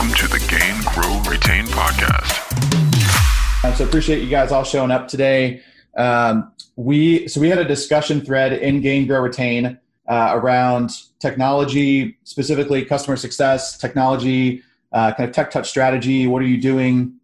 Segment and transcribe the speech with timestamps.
[0.00, 2.56] Welcome to the Gain, Grow, Retain podcast.
[3.76, 5.60] So appreciate you guys all showing up today.
[5.94, 9.78] Um, we so we had a discussion thread in Gain, Grow, Retain
[10.08, 16.26] uh, around technology, specifically customer success, technology, uh, kind of tech touch strategy.
[16.26, 17.16] What are you doing?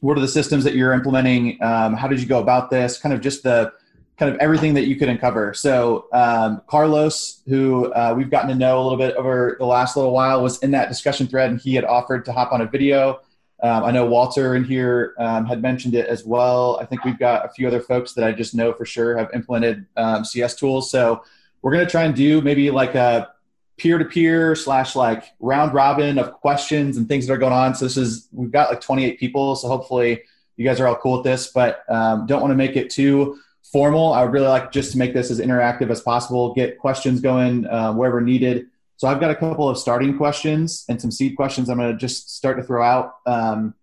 [0.00, 1.62] What are the systems that you're implementing?
[1.62, 2.98] Um, how did you go about this?
[2.98, 3.72] Kind of just the
[4.18, 5.54] kind of everything that you could uncover.
[5.54, 9.96] So um, Carlos, who uh, we've gotten to know a little bit over the last
[9.96, 12.66] little while, was in that discussion thread, and he had offered to hop on a
[12.66, 13.20] video.
[13.62, 16.78] Um, I know Walter in here um, had mentioned it as well.
[16.80, 19.30] I think we've got a few other folks that I just know for sure have
[19.34, 20.90] implemented um, CS tools.
[20.90, 21.22] So
[21.62, 23.32] we're going to try and do maybe like a
[23.76, 27.74] peer-to-peer slash like round robin of questions and things that are going on.
[27.74, 30.22] So this is we've got like 28 people, so hopefully
[30.56, 33.38] you guys are all cool with this, but um, don't want to make it too
[33.72, 34.12] formal.
[34.12, 37.66] I would really like just to make this as interactive as possible, get questions going
[37.66, 38.66] uh, wherever needed.
[38.96, 41.96] So I've got a couple of starting questions and some seed questions I'm going to
[41.96, 43.74] just start to throw out um,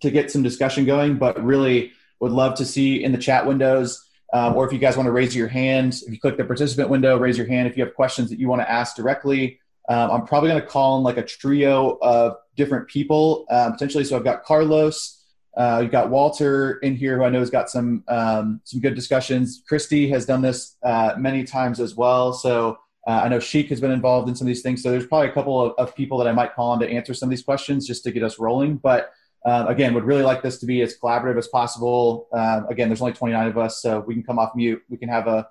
[0.00, 4.02] to get some discussion going, but really would love to see in the chat windows
[4.32, 6.88] um, or if you guys want to raise your hand, if you click the participant
[6.88, 9.60] window, raise your hand if you have questions that you want to ask directly.
[9.88, 14.04] Um, I'm probably going to call in like a trio of different people uh, potentially.
[14.04, 15.21] So I've got Carlos,
[15.56, 18.94] uh, you've got Walter in here, who I know has got some um, some good
[18.94, 19.62] discussions.
[19.70, 22.32] Kristi has done this uh, many times as well.
[22.32, 24.82] So uh, I know Sheik has been involved in some of these things.
[24.82, 27.14] So there's probably a couple of, of, people that I might call on to answer
[27.14, 28.76] some of these questions just to get us rolling.
[28.76, 29.12] But
[29.44, 32.28] um, again, would really like this to be as collaborative as possible.
[32.32, 34.82] Um, again, there's only 29 of us, so we can come off mute.
[34.88, 35.48] We can have a,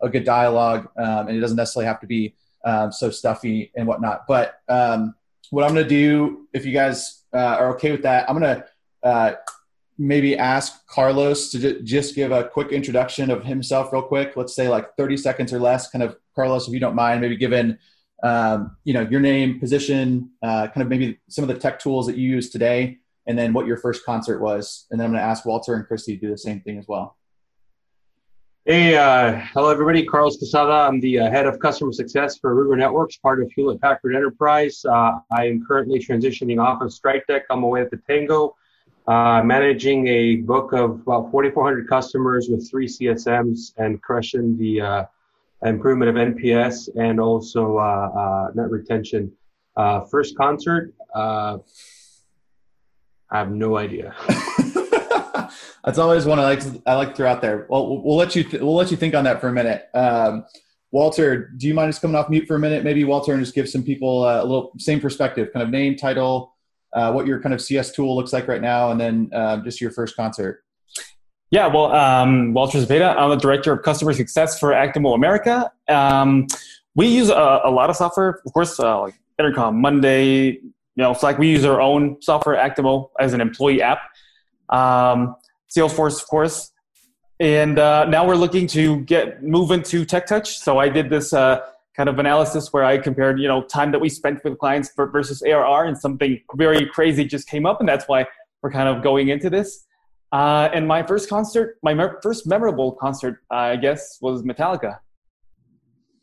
[0.00, 3.86] a good dialogue, um, and it doesn't necessarily have to be um, so stuffy and
[3.86, 4.26] whatnot.
[4.28, 5.16] But um,
[5.50, 8.56] what I'm going to do, if you guys uh, are okay with that, I'm going
[8.56, 8.64] to
[9.02, 9.32] uh,
[9.98, 14.36] maybe ask Carlos to j- just give a quick introduction of himself, real quick.
[14.36, 15.90] Let's say like 30 seconds or less.
[15.90, 17.78] Kind of, Carlos, if you don't mind, maybe given
[18.22, 22.06] um, you know your name, position, uh, kind of maybe some of the tech tools
[22.06, 24.86] that you use today, and then what your first concert was.
[24.90, 26.86] And then I'm going to ask Walter and Kristi to do the same thing as
[26.86, 27.16] well.
[28.64, 30.06] Hey, uh, hello everybody.
[30.06, 30.86] Carlos Quezada.
[30.86, 34.84] I'm the uh, head of customer success for Aruba Networks, part of Hewlett Packard Enterprise.
[34.84, 37.40] Uh, I am currently transitioning off of Strikedeck.
[37.50, 38.54] I'm away at the Tango
[39.06, 45.04] uh, managing a book of about 4,400 customers with three CSMs and crushing the uh,
[45.64, 49.32] improvement of NPS and also uh, uh net retention.
[49.76, 51.58] Uh, first concert, uh,
[53.30, 54.14] I have no idea.
[55.84, 56.60] That's always one I like.
[56.60, 57.66] To, I like to throw out there.
[57.68, 58.44] Well, we'll let you.
[58.44, 59.88] Th- we'll let you think on that for a minute.
[59.94, 60.44] Um,
[60.92, 62.84] Walter, do you mind just coming off mute for a minute?
[62.84, 66.54] Maybe Walter and just give some people a little same perspective, kind of name, title,
[66.92, 69.80] uh, what your kind of CS tool looks like right now, and then uh, just
[69.80, 70.64] your first concert.
[71.50, 73.14] Yeah, well, um, Walter Zepeda.
[73.16, 75.70] I'm the director of customer success for Actimo America.
[75.88, 76.46] Um,
[76.94, 81.12] we use a, a, lot of software, of course, uh, like Intercom, Monday, you know,
[81.12, 81.38] Slack.
[81.38, 84.00] We use our own software, Actimo, as an employee app.
[84.70, 85.36] Um,
[85.74, 86.72] Salesforce, of course,
[87.40, 90.58] and uh, now we're looking to get move into Tech Touch.
[90.58, 91.60] So I did this uh,
[91.96, 95.42] kind of analysis where I compared, you know, time that we spent with clients versus
[95.42, 98.26] ARR, and something very crazy just came up, and that's why
[98.62, 99.84] we're kind of going into this.
[100.32, 104.98] Uh, and my first concert, my first memorable concert, uh, I guess, was Metallica.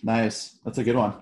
[0.02, 1.14] Nice, that's a good one.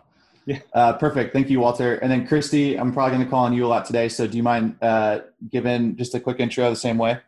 [0.46, 1.34] Yeah, uh, perfect.
[1.34, 1.96] Thank you, Walter.
[1.96, 4.08] And then Kristi, I'm probably going to call on you a lot today.
[4.08, 5.20] So do you mind uh,
[5.52, 7.20] giving just a quick intro the same way?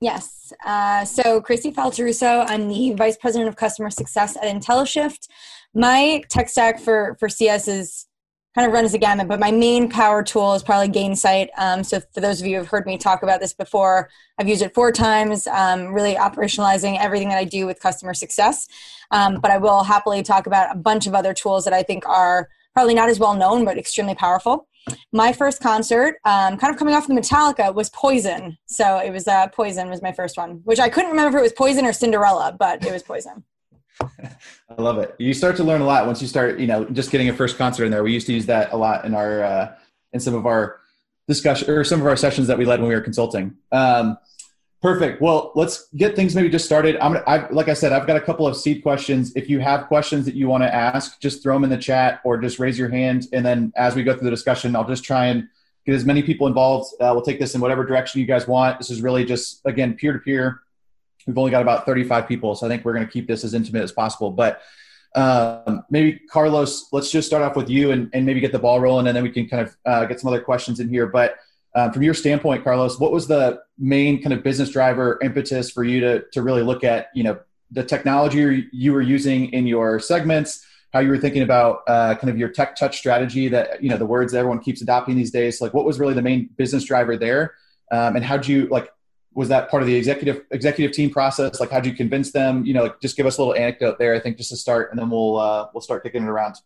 [0.00, 0.52] Yes.
[0.64, 5.28] Uh, so, Kristi Faltorusso, I'm the Vice President of Customer Success at IntelliShift.
[5.74, 8.06] My tech stack for, for CS is
[8.54, 11.48] kind of runs the gamut, but my main power tool is probably Gainsight.
[11.58, 14.46] Um, so, for those of you who have heard me talk about this before, I've
[14.46, 18.68] used it four times, um, really operationalizing everything that I do with customer success.
[19.10, 22.08] Um, but I will happily talk about a bunch of other tools that I think
[22.08, 24.68] are probably not as well known, but extremely powerful
[25.12, 28.56] my first concert, um, kind of coming off the Metallica, was Poison.
[28.66, 31.44] So it was uh, Poison was my first one, which I couldn't remember if it
[31.44, 33.44] was Poison or Cinderella, but it was Poison.
[34.02, 35.14] I love it.
[35.18, 37.58] You start to learn a lot once you start, you know, just getting a first
[37.58, 38.02] concert in there.
[38.02, 39.74] We used to use that a lot in our uh,
[40.12, 40.80] in some of our
[41.26, 43.56] discussion or some of our sessions that we led when we were consulting.
[43.72, 44.16] Um,
[44.80, 45.20] Perfect.
[45.20, 46.96] Well, let's get things maybe just started.
[46.98, 49.32] I'm gonna, I, like I said, I've got a couple of seed questions.
[49.34, 52.20] If you have questions that you want to ask, just throw them in the chat
[52.24, 53.26] or just raise your hand.
[53.32, 55.48] And then as we go through the discussion, I'll just try and
[55.84, 56.94] get as many people involved.
[57.00, 58.78] Uh, we'll take this in whatever direction you guys want.
[58.78, 60.60] This is really just again peer to peer.
[61.26, 63.54] We've only got about 35 people, so I think we're going to keep this as
[63.54, 64.30] intimate as possible.
[64.30, 64.62] But
[65.16, 68.78] um, maybe Carlos, let's just start off with you and, and maybe get the ball
[68.78, 71.06] rolling, and then we can kind of uh, get some other questions in here.
[71.08, 71.36] But
[71.74, 75.84] uh, from your standpoint, Carlos, what was the main kind of business driver impetus for
[75.84, 77.38] you to to really look at you know
[77.70, 82.30] the technology you were using in your segments, how you were thinking about uh, kind
[82.30, 85.30] of your tech touch strategy that you know the words that everyone keeps adopting these
[85.30, 85.60] days.
[85.60, 87.54] Like, what was really the main business driver there,
[87.92, 88.90] um, and how did you like?
[89.34, 91.60] Was that part of the executive executive team process?
[91.60, 92.64] Like, how did you convince them?
[92.64, 94.14] You know, like, just give us a little anecdote there.
[94.14, 96.56] I think just to start, and then we'll uh, we'll start kicking it around.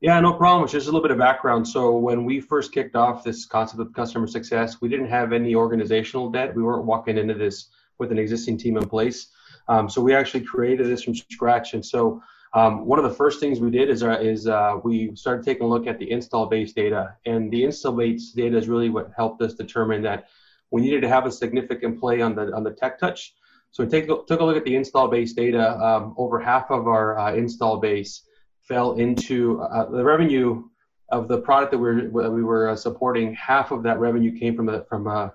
[0.00, 0.68] Yeah, no problem.
[0.68, 1.66] Just a little bit of background.
[1.66, 5.54] So when we first kicked off this concept of customer success, we didn't have any
[5.54, 6.54] organizational debt.
[6.54, 9.28] We weren't walking into this with an existing team in place.
[9.68, 11.72] Um, so we actually created this from scratch.
[11.72, 12.22] And so
[12.52, 15.64] um, one of the first things we did is, uh, is uh, we started taking
[15.64, 17.16] a look at the install base data.
[17.24, 20.28] And the install base data is really what helped us determine that
[20.70, 23.34] we needed to have a significant play on the on the tech touch.
[23.70, 25.78] So we take, took a look at the install base data.
[25.78, 28.22] Um, over half of our uh, install base
[28.66, 30.64] fell into uh, the revenue
[31.10, 33.34] of the product that we were, we were uh, supporting.
[33.34, 35.34] Half of that revenue came from a, from a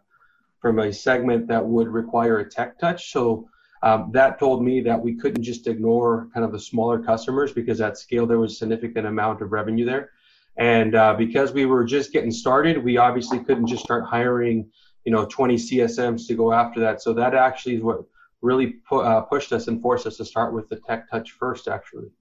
[0.59, 3.11] from a segment that would require a tech touch.
[3.11, 3.49] So
[3.81, 7.81] um, that told me that we couldn't just ignore kind of the smaller customers because
[7.81, 10.11] at scale there was a significant amount of revenue there.
[10.57, 14.69] And uh, because we were just getting started, we obviously couldn't just start hiring,
[15.03, 17.01] you know, 20 CSMs to go after that.
[17.01, 18.03] So that actually is what
[18.41, 21.67] really pu- uh, pushed us and forced us to start with the tech touch first,
[21.67, 22.11] actually.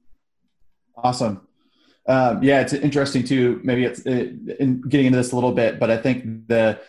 [1.02, 1.46] Awesome.
[2.06, 3.60] Um, yeah, it's interesting too.
[3.62, 6.80] Maybe it's it, in getting into this a little bit, but I think the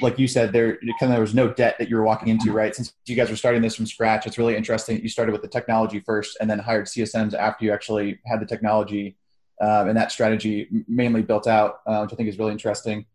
[0.00, 2.52] like you said, there kind of there was no debt that you were walking into,
[2.52, 2.74] right?
[2.74, 5.00] Since you guys were starting this from scratch, it's really interesting.
[5.00, 8.46] You started with the technology first, and then hired CSMs after you actually had the
[8.46, 9.16] technology
[9.60, 13.06] um, and that strategy mainly built out, uh, which I think is really interesting.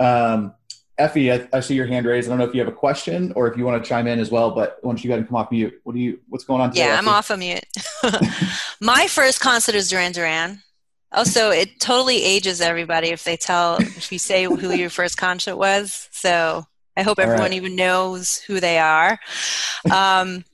[0.00, 0.54] Um,
[0.96, 2.28] Effie, I, I, see your hand raised.
[2.28, 4.20] I don't know if you have a question or if you want to chime in
[4.20, 6.20] as well, but once you got to come off mute, what do you?
[6.28, 6.70] What's going on?
[6.70, 6.98] Today, yeah, Effie?
[6.98, 7.64] I'm off of mute.
[8.80, 10.62] My first concert is Duran Duran.
[11.10, 15.56] Also, it totally ages everybody if they tell if you say who your first concert
[15.56, 16.08] was.
[16.12, 16.64] So
[16.96, 17.52] I hope everyone right.
[17.54, 19.18] even knows who they are.
[19.92, 20.44] Um,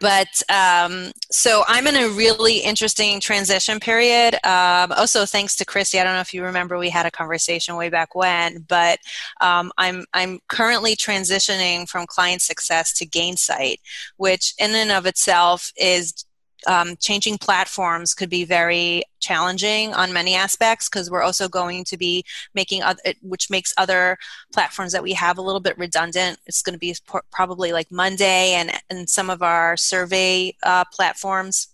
[0.00, 4.34] but um, so I'm in a really interesting transition period.
[4.46, 6.00] Um, also, thanks to Kristi.
[6.00, 8.98] I don't know if you remember we had a conversation way back when, but
[9.40, 13.76] um, I'm I'm currently transitioning from client success to Gainsight,
[14.16, 16.24] which in and of itself is
[16.66, 21.96] um, changing platforms could be very challenging on many aspects because we're also going to
[21.96, 22.24] be
[22.54, 24.18] making other, which makes other
[24.52, 26.38] platforms that we have a little bit redundant.
[26.46, 26.94] It's going to be
[27.30, 31.68] probably like Monday and and some of our survey uh, platforms.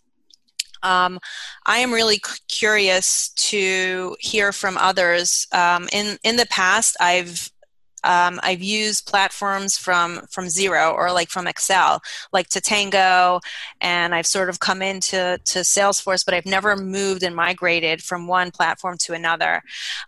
[0.83, 1.19] Um,
[1.67, 5.47] I am really curious to hear from others.
[5.53, 7.51] Um, in in the past, I've
[8.05, 12.01] um, I've used platforms from from zero or like from Excel,
[12.33, 13.41] like Totango,
[13.81, 18.27] and I've sort of come into to Salesforce, but I've never moved and migrated from
[18.27, 19.63] one platform to another,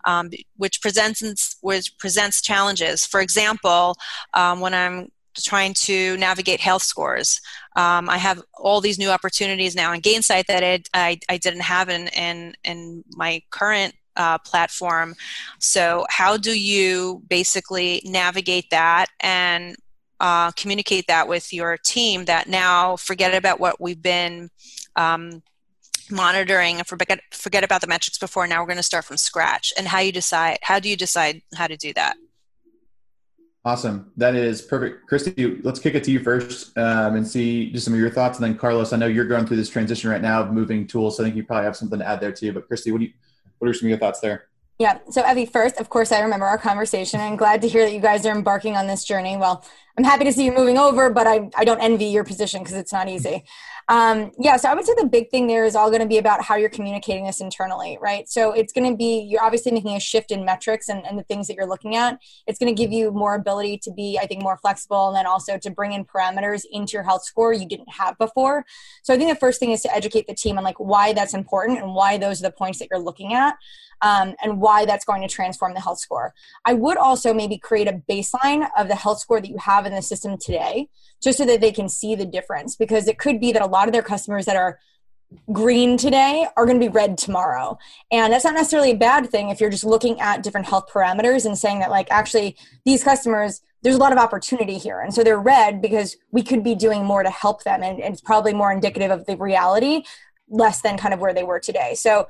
[0.05, 3.07] um, which presents which presents challenges.
[3.07, 3.97] For example,
[4.35, 5.09] um, when I'm
[5.39, 7.41] trying to navigate health scores.
[7.77, 11.63] Um, I have all these new opportunities now in Gainsight that it, I, I didn't
[11.63, 15.15] have in, in, in my current uh, platform.
[15.59, 19.77] So, how do you basically navigate that and
[20.21, 24.51] uh, communicate that with your team that now forget about what we've been
[24.95, 25.43] um,
[26.11, 29.73] monitoring and forget, forget about the metrics before now we're going to start from scratch.
[29.79, 32.17] And how you decide how do you decide how to do that?
[33.65, 34.13] Awesome.
[34.19, 35.09] That is perfect.
[35.11, 38.39] Kristi let's kick it to you first um, and see just some of your thoughts.
[38.39, 41.17] And then carlos i know you're going through this transition right now of moving tools
[41.17, 42.53] so i think you probably have something to add there too.
[42.53, 43.13] But kristi what do you
[43.61, 44.47] what are some of your thoughts there?
[44.79, 44.99] Yeah.
[45.11, 48.01] So Evie, first, of course, I remember our conversation and glad to hear that you
[48.01, 49.37] guys are embarking on this journey.
[49.37, 49.63] Well,
[49.99, 52.77] I'm happy to see you moving over, but I, I don't envy your position because
[52.77, 53.45] it's not easy.
[53.91, 56.19] Um, yeah, so I would say the big thing there is all going to be
[56.19, 58.29] about how you're communicating this internally, right?
[58.29, 61.25] So it's going to be, you're obviously making a shift in metrics and, and the
[61.25, 62.21] things that you're looking at.
[62.47, 65.27] It's going to give you more ability to be, I think, more flexible and then
[65.27, 68.65] also to bring in parameters into your health score you didn't have before.
[69.03, 71.35] So I think the first thing is to educate the team on like why that's
[71.35, 73.57] important and why those are the points that you're looking at
[74.03, 76.35] um, and why that's going to transform the health score.
[76.65, 79.95] I would also maybe create a baseline of the health score that you have in
[79.95, 80.89] the system today,
[81.23, 82.77] just so that they can see the difference.
[82.77, 84.79] Because it could be that a lot of their customers that are
[85.53, 87.79] green today are going to be red tomorrow.
[88.11, 91.47] And that's not necessarily a bad thing if you're just looking at different health parameters
[91.47, 95.01] and saying that, like, actually, these customers, there's a lot of opportunity here.
[95.01, 97.83] And so they're red because we could be doing more to help them.
[97.83, 100.03] And, and it's probably more indicative of the reality,
[100.49, 101.95] less than kind of where they were today.
[101.95, 102.27] So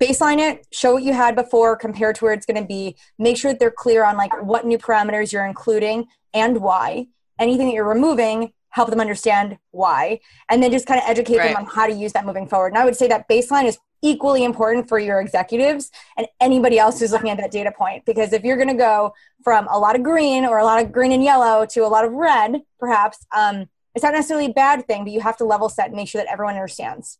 [0.00, 3.36] baseline it show what you had before compared to where it's going to be make
[3.36, 7.06] sure that they're clear on like what new parameters you're including and why.
[7.38, 11.48] Anything that you're removing help them understand why and then just kind of educate right.
[11.48, 12.68] them on how to use that moving forward.
[12.68, 17.00] And i would say that baseline is equally important for your executives and anybody else
[17.00, 19.12] who's looking at that data point because if you're going to go
[19.42, 22.04] from a lot of green or a lot of green and yellow to a lot
[22.04, 25.68] of red perhaps um, it's not necessarily a bad thing but you have to level
[25.68, 27.18] set and make sure that everyone understands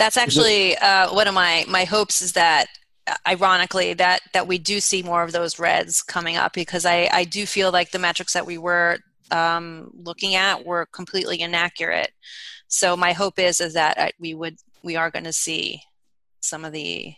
[0.00, 2.68] That's actually uh, one of my my hopes is that
[3.06, 7.10] uh, ironically that that we do see more of those reds coming up because I
[7.12, 8.98] I do feel like the metrics that we were
[9.30, 12.12] um, looking at were completely inaccurate.
[12.68, 15.82] So my hope is is that uh, we would we are going to see
[16.40, 17.12] some of the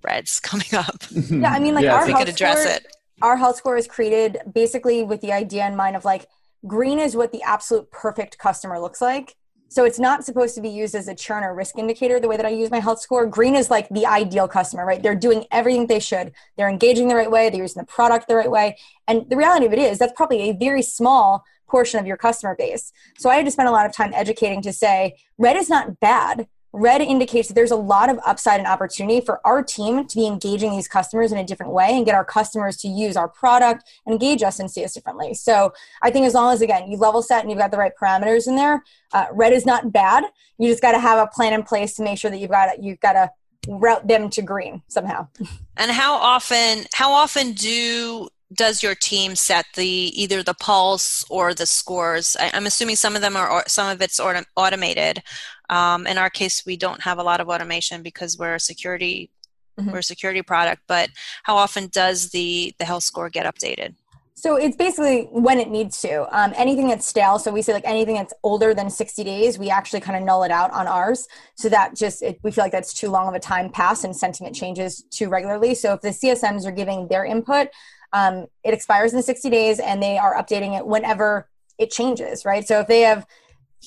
[0.00, 1.02] reds coming up.
[1.10, 2.86] Yeah, I mean, like Yeah, our we health could address score, it.
[3.20, 6.28] Our health score is created basically with the idea in mind of like
[6.68, 9.34] green is what the absolute perfect customer looks like.
[9.74, 12.36] So it's not supposed to be used as a churn or risk indicator the way
[12.36, 13.26] that I use my health score.
[13.26, 15.02] Green is like the ideal customer, right?
[15.02, 16.30] They're doing everything they should.
[16.56, 17.50] They're engaging the right way.
[17.50, 18.76] They're using the product the right way.
[19.08, 22.54] And the reality of it is that's probably a very small portion of your customer
[22.54, 22.92] base.
[23.18, 25.98] So I had to spend a lot of time educating to say red is not
[25.98, 26.46] bad.
[26.76, 30.26] Red indicates that there's a lot of upside and opportunity for our team to be
[30.26, 33.88] engaging these customers in a different way and get our customers to use our product
[34.08, 35.34] engage us and see us differently.
[35.34, 37.92] So I think as long as, again, you level set and you've got the right
[37.96, 40.24] parameters in there, uh, red is not bad.
[40.58, 42.82] You just got to have a plan in place to make sure that you've got
[42.82, 43.30] you've got to
[43.68, 45.28] route them to green somehow.
[45.76, 51.54] And how often how often do does your team set the either the pulse or
[51.54, 52.36] the scores?
[52.38, 55.22] I, I'm assuming some of them are some of it's autom- automated.
[55.70, 59.30] Um, in our case, we don't have a lot of automation because we're a security
[59.78, 59.90] Mhm.
[59.90, 60.82] we're a security product.
[60.86, 61.10] But
[61.42, 63.94] how often does the the health score get updated?
[64.36, 66.28] So it's basically when it needs to.
[66.36, 69.70] Um, anything that's stale, so we say like anything that's older than 60 days, we
[69.70, 71.26] actually kind of null it out on ours.
[71.54, 74.14] So that just, it, we feel like that's too long of a time pass and
[74.14, 75.74] sentiment changes too regularly.
[75.74, 77.68] So if the CSMs are giving their input,
[78.12, 82.66] um, it expires in 60 days and they are updating it whenever it changes, right?
[82.68, 83.26] So if they have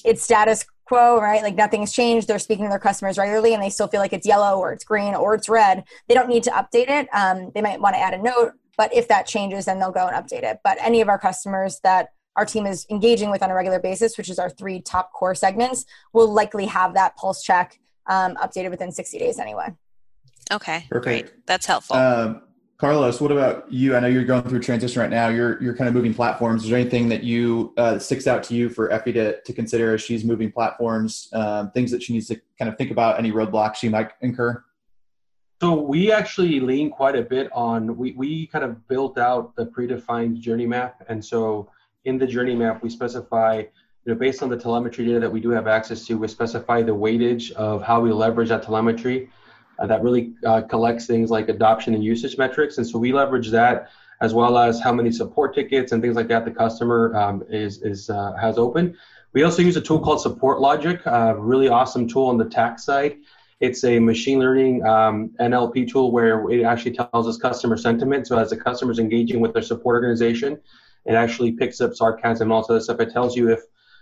[0.03, 1.43] it's status quo, right?
[1.43, 2.27] Like nothing's changed.
[2.27, 4.83] They're speaking to their customers regularly and they still feel like it's yellow or it's
[4.83, 5.83] green or it's red.
[6.07, 7.07] They don't need to update it.
[7.13, 10.07] Um, they might want to add a note, but if that changes, then they'll go
[10.07, 10.59] and update it.
[10.63, 14.17] But any of our customers that our team is engaging with on a regular basis,
[14.17, 18.69] which is our three top core segments, will likely have that pulse check um, updated
[18.69, 19.67] within 60 days anyway.
[20.51, 21.03] Okay, Perfect.
[21.03, 21.45] great.
[21.45, 21.97] That's helpful.
[21.97, 22.41] Um,
[22.77, 23.95] Carlos, what about you?
[23.95, 25.29] I know you're going through transition right now.
[25.29, 26.63] You're you're kind of moving platforms.
[26.63, 29.95] Is there anything that you uh, sticks out to you for Effie to, to consider
[29.95, 31.27] as she's moving platforms?
[31.33, 33.17] Um, things that she needs to kind of think about.
[33.17, 34.63] Any roadblocks she might incur?
[35.59, 39.65] So we actually lean quite a bit on we, we kind of built out the
[39.65, 41.03] predefined journey map.
[41.09, 41.71] And so
[42.05, 43.63] in the journey map we specify,
[44.05, 46.83] you know, based on the telemetry data that we do have access to, we specify
[46.83, 49.31] the weightage of how we leverage that telemetry
[49.85, 52.77] that really uh, collects things like adoption and usage metrics.
[52.77, 53.89] And so we leverage that
[54.21, 57.83] as well as how many support tickets and things like that the customer um, is,
[57.83, 58.97] is uh, has open.
[59.33, 62.83] We also use a tool called Support Logic, a really awesome tool on the tax
[62.83, 63.17] side.
[63.59, 68.27] It's a machine learning um, NLP tool where it actually tells us customer sentiment.
[68.27, 70.59] So as the customer's engaging with their support organization,
[71.05, 72.99] it actually picks up sarcasm and all that stuff.
[72.99, 73.61] It tells you if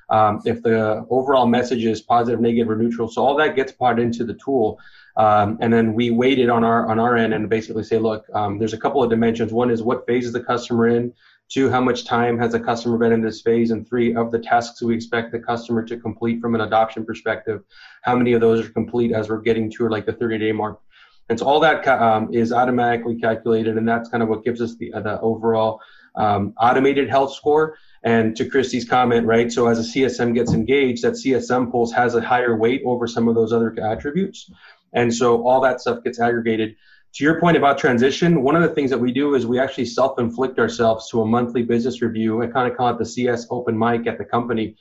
[0.10, 3.08] um, if the overall message is positive, negative, or neutral.
[3.08, 4.80] So all that gets part into the tool,
[5.18, 8.60] um, and then we it on our on our end and basically say, look, um,
[8.60, 9.54] there's a couple of dimensions.
[9.54, 11.14] One is what phase is the customer in.
[11.48, 13.70] Two, how much time has the customer been in this phase?
[13.70, 17.62] And three, of the tasks we expect the customer to complete from an adoption perspective,
[18.02, 20.82] how many of those are complete as we're getting to like the 30 day mark?
[21.30, 24.76] And so all that um, is automatically calculated, and that's kind of what gives us
[24.76, 25.82] the, the overall
[26.16, 27.78] um, automated health score.
[28.04, 29.52] And to Kristi's comment, right?
[29.52, 33.28] So as a CSM gets engaged, that CSM pulse has a higher weight over some
[33.28, 34.52] of those other attributes.
[34.96, 36.76] And so all that stuff gets aggregated.
[37.16, 39.86] To your point about transition, one of the things that we do is we actually
[39.86, 42.42] self inflict ourselves to a monthly business review.
[42.42, 44.76] I kind of call it the CS open mic at the company.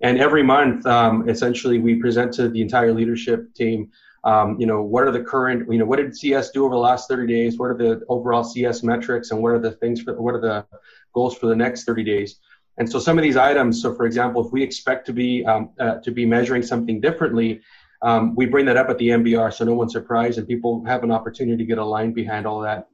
[0.00, 3.90] And every month, um, essentially, we present to the entire leadership team.
[4.24, 6.80] Um, you know, what are the current, you know, what did CS do over the
[6.80, 7.58] last 30 days?
[7.58, 10.66] What are the overall CS metrics and what are the things for, what are the
[11.14, 12.40] goals for the next 30 days?
[12.78, 15.70] And so some of these items, so for example, if we expect to be, um,
[15.78, 17.60] uh, to be measuring something differently,
[18.06, 21.02] um, we bring that up at the MBR so no one's surprised and people have
[21.02, 22.88] an opportunity to get aligned behind all that.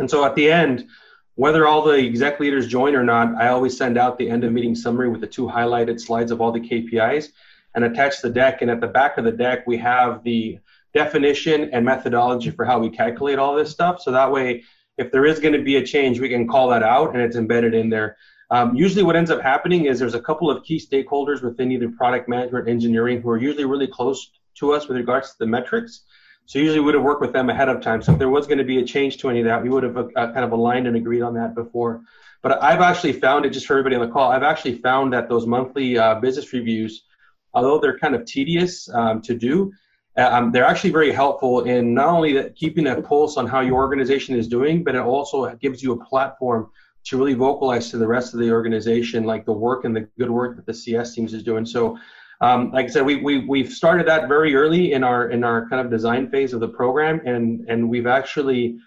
[0.00, 0.88] And so at the end,
[1.36, 4.52] whether all the exec leaders join or not, I always send out the end of
[4.52, 7.28] meeting summary with the two highlighted slides of all the KPIs
[7.76, 8.60] and attach the deck.
[8.60, 10.58] And at the back of the deck, we have the
[10.92, 14.02] definition and methodology for how we calculate all this stuff.
[14.02, 14.64] So that way,
[14.96, 17.36] if there is going to be a change, we can call that out and it's
[17.36, 18.16] embedded in there.
[18.50, 21.90] Um, usually, what ends up happening is there's a couple of key stakeholders within either
[21.90, 26.02] product management, engineering, who are usually really close to us with regards to the metrics.
[26.46, 28.00] So usually, we would have worked with them ahead of time.
[28.00, 29.82] So if there was going to be a change to any of that, we would
[29.82, 32.02] have uh, kind of aligned and agreed on that before.
[32.42, 34.30] But I've actually found it just for everybody on the call.
[34.30, 37.04] I've actually found that those monthly uh, business reviews,
[37.52, 39.72] although they're kind of tedious um, to do,
[40.16, 43.76] um, they're actually very helpful in not only that keeping a pulse on how your
[43.76, 46.70] organization is doing, but it also gives you a platform
[47.04, 50.30] to really vocalize to the rest of the organization like the work and the good
[50.30, 51.64] work that the CS teams is doing.
[51.64, 51.98] So
[52.40, 55.68] um, like I said, we, we we've started that very early in our in our
[55.68, 58.78] kind of design phase of the program, and and we've actually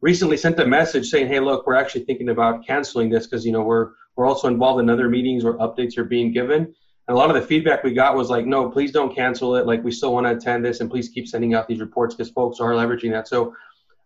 [0.00, 3.52] recently sent a message saying, hey, look, we're actually thinking about canceling this because you
[3.52, 6.74] know we're we're also involved in other meetings where updates are being given.
[7.06, 9.64] And a lot of the feedback we got was like, no, please don't cancel it.
[9.64, 12.32] Like we still want to attend this, and please keep sending out these reports because
[12.32, 13.28] folks are leveraging that.
[13.28, 13.54] So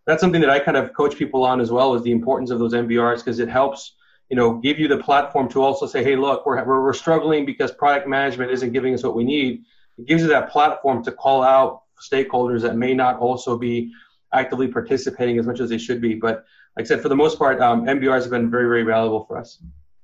[0.05, 2.59] that's something that I kind of coach people on as well is the importance of
[2.59, 3.95] those MBRs because it helps
[4.29, 7.45] you know give you the platform to also say, hey, look, we're we're, we're struggling
[7.45, 9.63] because product management isn't giving us what we need.
[9.97, 13.91] It gives you that platform to call out stakeholders that may not also be
[14.33, 16.15] actively participating as much as they should be.
[16.15, 19.25] But like I said, for the most part, um, MBRs have been very, very valuable
[19.25, 19.59] for us.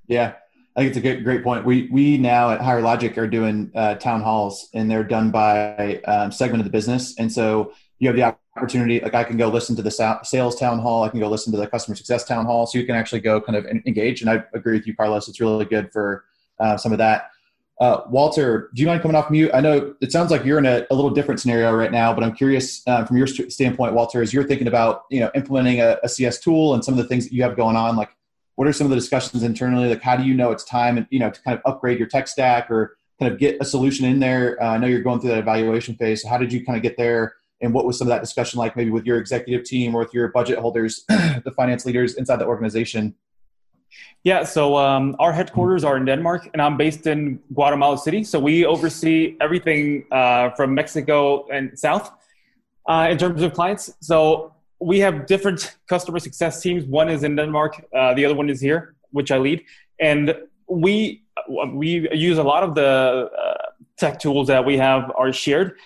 [0.07, 0.33] Yeah,
[0.75, 1.65] I think it's a great, great point.
[1.65, 6.01] We we now at Higher Logic are doing uh, town halls, and they're done by
[6.07, 8.99] um, segment of the business, and so you have the opportunity.
[8.99, 9.91] Like I can go listen to the
[10.23, 12.85] sales town hall, I can go listen to the customer success town hall, so you
[12.85, 14.21] can actually go kind of engage.
[14.21, 15.27] And I agree with you, Carlos.
[15.27, 16.25] It's really good for
[16.59, 17.31] uh, some of that.
[17.79, 19.51] Uh, Walter, do you mind coming off mute?
[19.53, 22.25] I know it sounds like you're in a, a little different scenario right now, but
[22.25, 25.79] I'm curious uh, from your st- standpoint, Walter, as you're thinking about you know implementing
[25.79, 27.95] a, a, CS tool and some of the things that you have going on.
[27.95, 28.09] Like,
[28.55, 29.87] what are some of the discussions internally?
[29.87, 32.07] Like, how do you know it's time and you know to kind of upgrade your
[32.09, 34.61] tech stack or kind of get a solution in there?
[34.61, 36.23] Uh, I know you're going through that evaluation phase.
[36.23, 37.35] So how did you kind of get there?
[37.61, 40.13] And what was some of that discussion like, maybe with your executive team or with
[40.13, 43.15] your budget holders, the finance leaders inside the organization?
[44.23, 48.23] Yeah, so um, our headquarters are in Denmark, and I'm based in Guatemala City.
[48.23, 52.11] So we oversee everything uh, from Mexico and south
[52.87, 53.93] uh, in terms of clients.
[54.01, 56.85] So we have different customer success teams.
[56.85, 59.63] One is in Denmark, uh, the other one is here, which I lead,
[59.99, 60.35] and
[60.67, 61.23] we
[61.69, 63.53] we use a lot of the uh,
[63.97, 65.77] tech tools that we have are shared.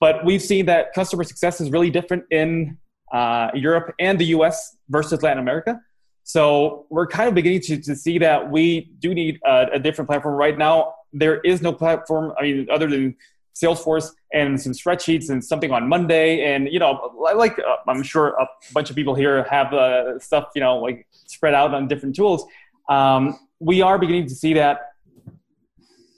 [0.00, 2.78] But we've seen that customer success is really different in
[3.12, 4.76] uh, Europe and the U.S.
[4.88, 5.80] versus Latin America.
[6.24, 10.10] So we're kind of beginning to, to see that we do need a, a, different
[10.10, 10.34] platform.
[10.34, 13.14] Right now, there is no platform, I mean, other than
[13.54, 16.52] Salesforce and some spreadsheets and something on Monday.
[16.52, 20.48] And, you know, like uh, I'm sure a bunch of people here have uh, stuff,
[20.56, 22.44] you know, like spread out on different tools.
[22.88, 24.92] Um, we are beginning to see that,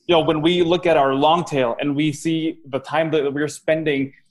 [0.08, 3.32] you know, when we look at our long tail and we see the time that
[3.32, 4.12] we're spending–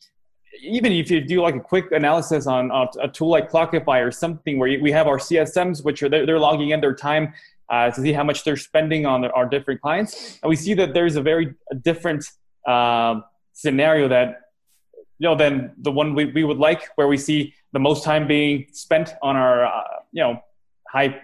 [0.61, 4.57] even if you do like a quick analysis on, a tool like Clockify or something
[4.57, 7.33] where we have our CSMs, which are they're, they're logging in their time
[7.69, 10.93] uh, to see how much they're spending on our different clients, and we see that
[10.93, 12.25] there's a very different
[12.65, 13.19] uh,
[13.53, 14.41] scenario that
[15.19, 18.27] you know than the one we, we would like, where we see the most time
[18.27, 20.41] being spent on our uh, you know
[20.87, 21.21] high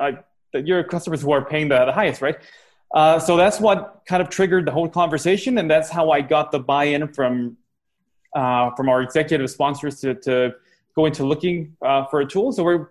[0.00, 0.12] uh,
[0.52, 2.36] your customers who are paying the, the highest, right?
[2.96, 6.50] Uh, so that's what kind of triggered the whole conversation, and that's how I got
[6.50, 7.58] the buy-in from
[8.34, 10.54] uh, from our executive sponsors to, to
[10.94, 12.52] go into looking uh, for a tool.
[12.52, 12.88] So we're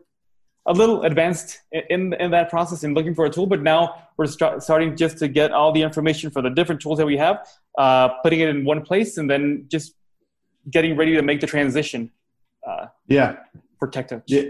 [0.68, 4.28] a little advanced in in that process in looking for a tool, but now we're
[4.28, 7.44] start, starting just to get all the information for the different tools that we have,
[7.80, 9.96] uh, putting it in one place, and then just
[10.70, 12.12] getting ready to make the transition.
[12.68, 13.38] Uh, yeah,
[13.80, 14.22] for TechTouch.
[14.28, 14.42] Yeah,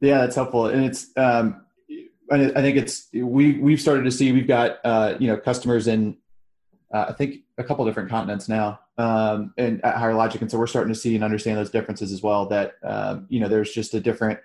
[0.00, 1.10] yeah, that's helpful, and it's.
[1.14, 1.63] Um,
[2.30, 6.16] I think it's we we've started to see we've got uh, you know customers in
[6.92, 10.40] uh, I think a couple different continents now um, and at higher logic.
[10.40, 13.40] And so we're starting to see and understand those differences as well that um, you
[13.40, 14.38] know there's just a different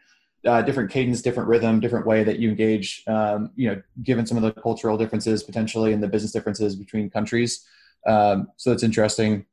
[0.45, 4.37] uh, different cadence different rhythm different way that you engage um, you know given some
[4.37, 7.65] of the cultural differences potentially and the business differences between countries.
[8.07, 9.45] Um, so it's interesting.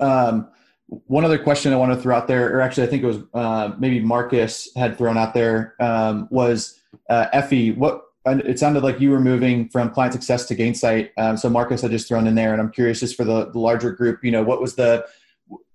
[0.00, 0.48] Um,
[0.88, 3.18] one other question i want to throw out there or actually i think it was
[3.34, 9.00] uh, maybe marcus had thrown out there um, was uh, effie what it sounded like
[9.00, 11.10] you were moving from client success to Gainsight.
[11.16, 13.58] Um, so Marcus had just thrown in there, and I'm curious just for the, the,
[13.58, 15.06] larger group, you know, what was the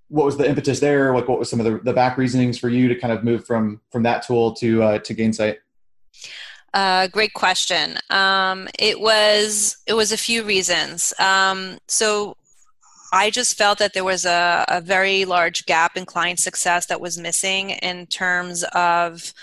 [0.10, 1.16] what was the impetus there?
[1.16, 3.46] Like, what was some of the, the back reasonings for you to kind of move
[3.46, 5.58] from from that tool to uh, to Gainsight?
[6.74, 7.98] Uh, great question.
[8.10, 11.14] Um, it was it was a few reasons.
[11.20, 12.38] Um, so
[13.14, 17.00] I just felt that there was a, a very large gap in client success that
[17.00, 19.34] was missing in terms of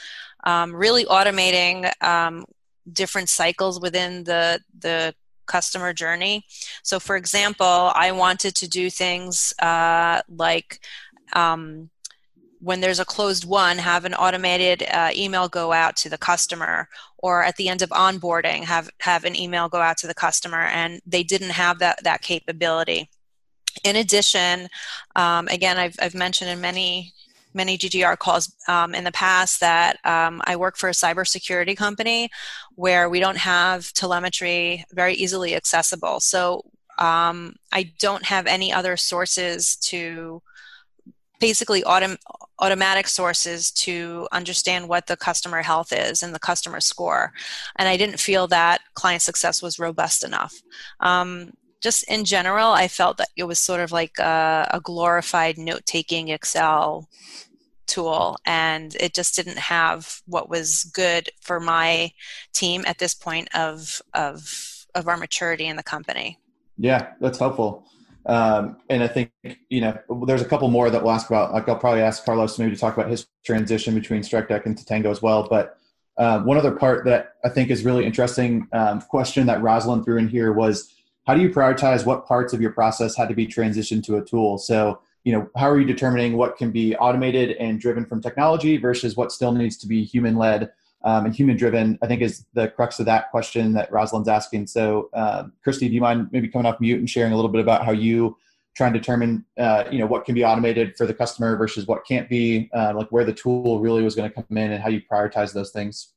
[0.42, 2.44] um, really automating um,
[2.92, 5.14] different cycles within the the
[5.46, 6.44] customer journey.
[6.82, 10.80] So, for example, I wanted to do things uh, like
[11.32, 11.90] um,
[12.58, 16.88] when there's a closed won, have an automated uh, email go out to the customer,
[17.18, 20.62] or at the end of onboarding, have have an email go out to the customer,
[20.62, 23.08] and they didn't have that that capability.
[23.84, 24.68] In addition,
[25.16, 27.12] um, again, I've, I've mentioned in many
[27.52, 32.30] many GGR calls um, in the past that um, I work for a cybersecurity company
[32.76, 36.20] where we don't have telemetry very easily accessible.
[36.20, 36.64] So
[36.98, 40.42] um, I don't have any other sources to
[41.40, 42.18] basically autom-
[42.58, 47.32] automatic sources to understand what the customer health is and the customer score.
[47.76, 50.54] And I didn't feel that client success was robust enough.
[51.00, 55.58] Um, just in general, I felt that it was sort of like a, a glorified
[55.58, 57.08] note taking Excel
[57.86, 62.12] tool, and it just didn't have what was good for my
[62.52, 66.38] team at this point of of of our maturity in the company.
[66.78, 67.84] Yeah, that's helpful.
[68.26, 69.32] Um, and I think
[69.68, 71.52] you know there's a couple more that we'll ask about.
[71.52, 75.10] Like I'll probably ask Carlos maybe to talk about his transition between StrikeDeck and Totango
[75.10, 75.46] as well.
[75.48, 75.78] But
[76.16, 80.18] uh, one other part that I think is really interesting um, question that Rosalind threw
[80.18, 80.92] in here was
[81.30, 84.24] how do you prioritize what parts of your process had to be transitioned to a
[84.24, 84.58] tool?
[84.58, 88.78] So you know how are you determining what can be automated and driven from technology
[88.78, 90.72] versus what still needs to be human led
[91.04, 94.66] um, and human driven, I think is the crux of that question that Rosalind's asking.
[94.66, 97.60] So, uh, Kristi, do you mind maybe coming off mute and sharing a little bit
[97.60, 98.36] about how you
[98.74, 102.04] try and determine, uh, you know, what can be automated for the customer versus what
[102.04, 104.88] can't be, uh, like where the tool really was going to come in and how
[104.88, 106.08] you prioritize those things?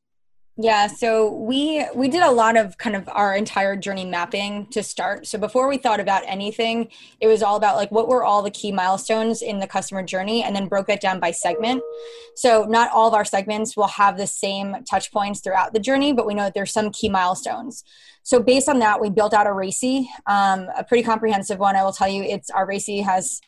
[0.55, 4.83] Yeah, so we we did a lot of kind of our entire journey mapping to
[4.83, 5.25] start.
[5.25, 6.89] So before we thought about anything,
[7.19, 10.43] it was all about like what were all the key milestones in the customer journey
[10.43, 11.81] and then broke it down by segment.
[12.35, 16.13] So not all of our segments will have the same touch points throughout the journey,
[16.13, 17.83] but we know that there's some key milestones.
[18.21, 21.75] So based on that, we built out a RACI, um, a pretty comprehensive one.
[21.75, 23.41] I will tell you, it's our RACI has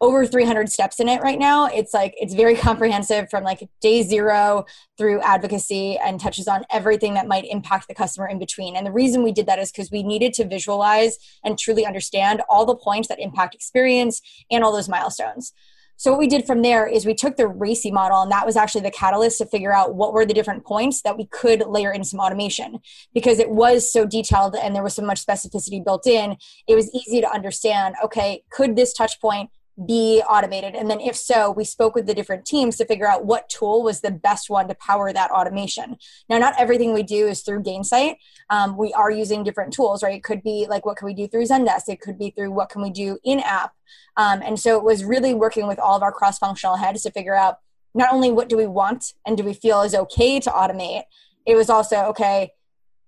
[0.00, 1.66] over 300 steps in it right now.
[1.66, 4.66] It's like it's very comprehensive from like day zero
[4.98, 8.76] through advocacy and touches on everything that might impact the customer in between.
[8.76, 12.42] And the reason we did that is because we needed to visualize and truly understand
[12.48, 15.52] all the points that impact experience and all those milestones.
[15.98, 18.54] So what we did from there is we took the RACI model, and that was
[18.54, 21.90] actually the catalyst to figure out what were the different points that we could layer
[21.90, 22.80] in some automation
[23.14, 26.36] because it was so detailed and there was so much specificity built in.
[26.68, 27.94] It was easy to understand.
[28.04, 29.48] Okay, could this touch point
[29.84, 30.74] be automated?
[30.74, 33.82] And then, if so, we spoke with the different teams to figure out what tool
[33.82, 35.96] was the best one to power that automation.
[36.28, 38.16] Now, not everything we do is through Gainsight.
[38.48, 40.14] Um, we are using different tools, right?
[40.14, 41.88] It could be like what can we do through Zendesk?
[41.88, 43.72] It could be through what can we do in app.
[44.16, 47.10] Um, and so, it was really working with all of our cross functional heads to
[47.10, 47.58] figure out
[47.94, 51.04] not only what do we want and do we feel is okay to automate,
[51.46, 52.50] it was also okay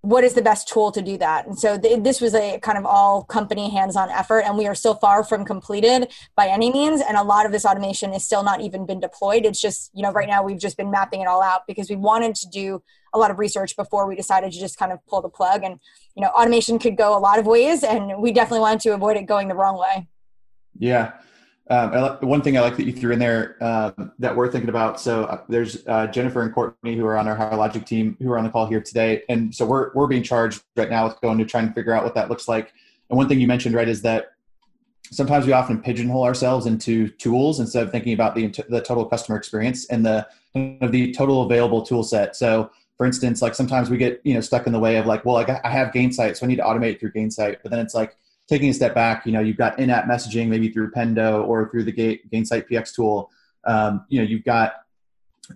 [0.01, 1.45] what is the best tool to do that?
[1.45, 4.75] And so th- this was a kind of all company hands-on effort and we are
[4.75, 8.43] still far from completed by any means and a lot of this automation is still
[8.43, 9.45] not even been deployed.
[9.45, 11.97] It's just you know right now we've just been mapping it all out because we
[11.97, 12.81] wanted to do
[13.13, 15.63] a lot of research before we decided to just kind of pull the plug.
[15.63, 15.79] And
[16.15, 19.17] you know automation could go a lot of ways and we definitely wanted to avoid
[19.17, 20.07] it going the wrong way.
[20.77, 21.13] Yeah
[21.69, 24.99] um, one thing I like that you threw in there um, that we're thinking about.
[24.99, 28.31] So uh, there's uh, Jennifer and Courtney who are on our Higher Logic team who
[28.31, 31.21] are on the call here today, and so we're we're being charged right now with
[31.21, 32.73] going to try and figure out what that looks like.
[33.09, 34.33] And one thing you mentioned right is that
[35.11, 39.37] sometimes we often pigeonhole ourselves into tools instead of thinking about the the total customer
[39.37, 40.27] experience and the
[40.81, 42.35] of the total available tool set.
[42.35, 45.23] So for instance, like sometimes we get you know stuck in the way of like,
[45.23, 47.93] well, like I have Gainsight, so I need to automate through Gainsight, but then it's
[47.93, 48.17] like
[48.49, 51.83] taking a step back, you know, you've got in-app messaging maybe through Pendo or through
[51.83, 53.29] the Gainsight PX tool.
[53.63, 54.73] Um, you know, you've got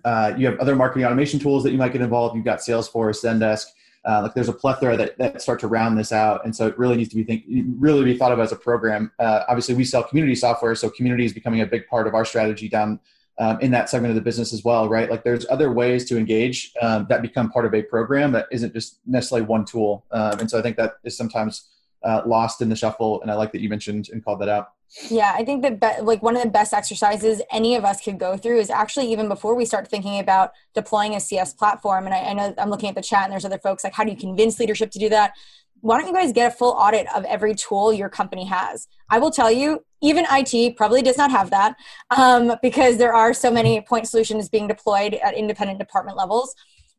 [0.04, 2.34] uh, you have other marketing automation tools that you might get involved.
[2.34, 3.66] You've got Salesforce, Zendesk.
[4.06, 6.76] Uh, like there's a plethora that, that start to round this out, and so it
[6.78, 7.44] really needs to be think
[7.78, 9.10] really be thought of as a program.
[9.18, 12.24] Uh, obviously, we sell community software, so community is becoming a big part of our
[12.24, 13.00] strategy down
[13.38, 15.10] um, in that segment of the business as well, right?
[15.10, 18.74] Like there's other ways to engage um, that become part of a program that isn't
[18.74, 21.70] just necessarily one tool, um, and so I think that is sometimes
[22.04, 23.20] uh, lost in the shuffle.
[23.22, 24.68] And I like that you mentioned and called that out.
[25.10, 28.18] Yeah, I think that be- like one of the best exercises any of us could
[28.18, 32.06] go through is actually even before we start thinking about deploying a CS platform.
[32.06, 34.04] And I, I know I'm looking at the chat and there's other folks like, how
[34.04, 35.32] do you convince leadership to do that?
[35.80, 38.88] Why don't you guys get a full audit of every tool your company has?
[39.10, 41.76] I will tell you, even IT probably does not have that
[42.16, 46.54] um, because there are so many point solutions being deployed at independent department levels.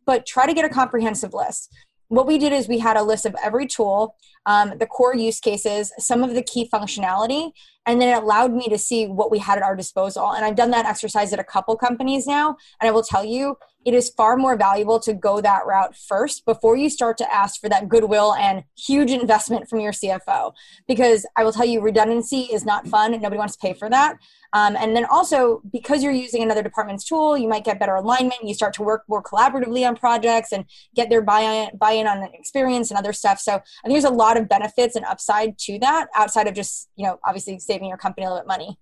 [0.06, 1.72] But try to get a comprehensive list
[2.08, 4.16] what we did is we had a list of every tool,
[4.46, 7.52] um, the core use cases, some of the key functionality,
[7.86, 10.34] and then it allowed me to see what we had at our disposal.
[10.34, 13.58] And I've done that exercise at a couple companies now, and I will tell you,
[13.86, 17.62] it is far more valuable to go that route first before you start to ask
[17.62, 20.54] for that goodwill and huge investment from your CFO.
[20.88, 23.14] Because I will tell you, redundancy is not fun.
[23.14, 24.18] And nobody wants to pay for that.
[24.54, 28.42] Um, and then also, because you're using another department's tool, you might get better alignment.
[28.44, 32.90] You start to work more collaboratively on projects and get their buy-in, buy-in on experience
[32.90, 33.40] and other stuff.
[33.40, 36.90] So I think there's a lot of benefits and upside to that outside of just,
[36.96, 38.80] you know, obviously saving your company a little bit money.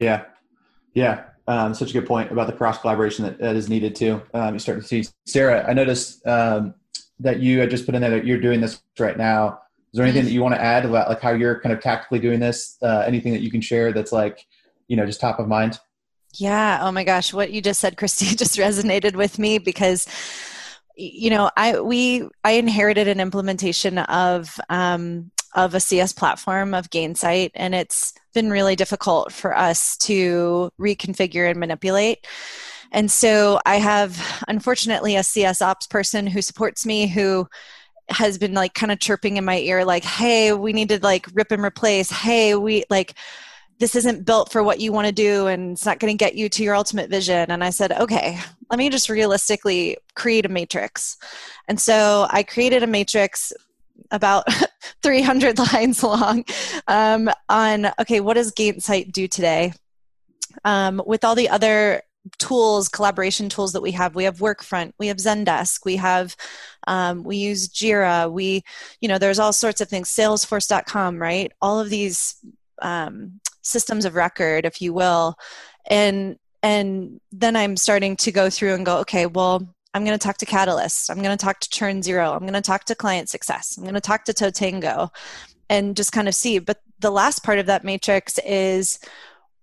[0.00, 0.24] Yeah.
[0.94, 1.24] Yeah.
[1.46, 4.22] Um, such a good point about the cross collaboration that, that is needed too.
[4.34, 5.64] Um, you start to see Sarah.
[5.68, 6.74] I noticed um,
[7.20, 9.60] that you had just put in there that you're doing this right now.
[9.92, 12.18] Is there anything that you want to add about like how you're kind of tactically
[12.18, 12.76] doing this?
[12.82, 14.44] Uh, anything that you can share that's like,
[14.88, 15.80] you know, just top of mind?
[16.34, 16.80] Yeah.
[16.82, 20.06] Oh my gosh, what you just said, Kristi, just resonated with me because
[20.98, 26.90] you know i we i inherited an implementation of um, of a CS platform of
[26.90, 32.26] Gainsight, and it's been really difficult for us to reconfigure and manipulate.
[32.92, 37.48] And so I have, unfortunately, a CS ops person who supports me who
[38.08, 41.26] has been like kind of chirping in my ear, like, hey, we need to like
[41.34, 42.10] rip and replace.
[42.10, 43.14] Hey, we like,
[43.78, 46.34] this isn't built for what you want to do and it's not going to get
[46.34, 47.50] you to your ultimate vision.
[47.50, 48.38] And I said, okay,
[48.70, 51.16] let me just realistically create a matrix.
[51.68, 53.52] And so I created a matrix
[54.10, 54.46] about
[55.02, 56.44] 300 lines long
[56.88, 59.72] um, on okay, what does Gainsight do today?
[60.64, 62.02] Um, with all the other
[62.38, 66.36] tools collaboration tools that we have we have workfront we have zendesk we have
[66.86, 68.62] um, we use jira we
[69.00, 72.34] you know there's all sorts of things salesforce.com right all of these
[72.82, 75.36] um, systems of record if you will
[75.90, 80.22] and and then i'm starting to go through and go okay well I'm going to
[80.22, 81.10] talk to Catalyst.
[81.10, 82.32] I'm going to talk to Churn Zero.
[82.32, 83.76] I'm going to talk to Client Success.
[83.76, 85.08] I'm going to talk to Totango
[85.70, 86.58] and just kind of see.
[86.58, 88.98] But the last part of that matrix is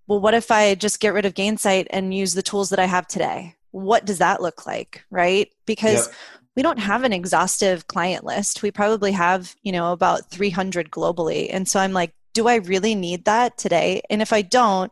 [0.08, 2.86] well, what if I just get rid of Gainsight and use the tools that I
[2.86, 3.56] have today?
[3.72, 5.04] What does that look like?
[5.10, 5.52] Right?
[5.66, 6.16] Because yep.
[6.56, 8.62] we don't have an exhaustive client list.
[8.62, 11.50] We probably have, you know, about 300 globally.
[11.52, 14.04] And so I'm like, do I really need that today?
[14.12, 14.92] And if I don't,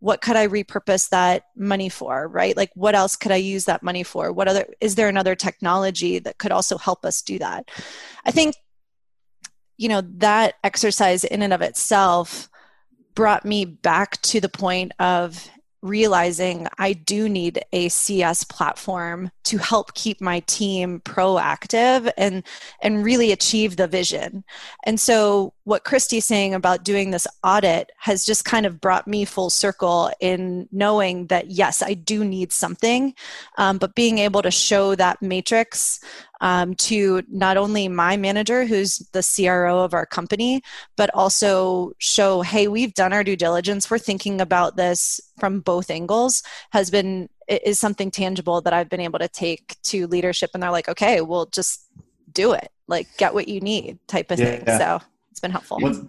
[0.00, 2.56] what could I repurpose that money for, right?
[2.56, 4.32] Like what else could I use that money for?
[4.32, 7.68] What other is there another technology that could also help us do that?
[8.24, 8.56] I think
[9.76, 12.48] you know that exercise in and of itself
[13.14, 15.48] brought me back to the point of
[15.82, 22.44] realizing I do need a CS platform to help keep my team proactive and
[22.82, 24.44] and really achieve the vision.
[24.84, 29.26] And so what Kristi's saying about doing this audit has just kind of brought me
[29.26, 33.14] full circle in knowing that yes, I do need something,
[33.58, 36.00] um, but being able to show that matrix
[36.40, 40.62] um, to not only my manager, who's the CRO of our company,
[40.96, 43.90] but also show, hey, we've done our due diligence.
[43.90, 49.00] We're thinking about this from both angles, has been is something tangible that I've been
[49.00, 50.52] able to take to leadership.
[50.54, 51.84] And they're like, okay, we'll just
[52.32, 52.70] do it.
[52.86, 54.64] Like, get what you need, type of yeah, thing.
[54.66, 54.78] Yeah.
[54.78, 55.06] So
[55.38, 55.78] it's been helpful.
[55.80, 56.00] Once,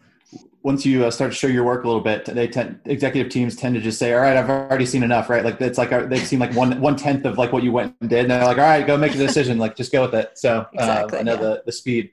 [0.63, 3.56] once you uh, start to show your work a little bit, they tend executive teams
[3.56, 5.46] tend to just say, "All right, I've already seen enough." Right?
[5.46, 7.96] Like it's like uh, they seem like one one tenth of like what you went
[8.02, 9.60] and did, and they're like, "All right, go make a decision.
[9.60, 11.42] like just go with it." So exactly, uh, I know yeah.
[11.42, 12.12] the the speed.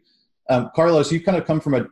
[0.51, 1.87] Um, Carlos, you kind of come from a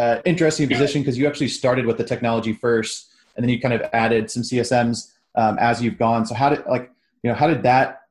[0.00, 3.74] uh, interesting position because you actually started with the technology first, and then you kind
[3.74, 6.24] of added some CSMs um, as you've gone.
[6.24, 6.92] So how did like
[7.24, 8.02] you know how did that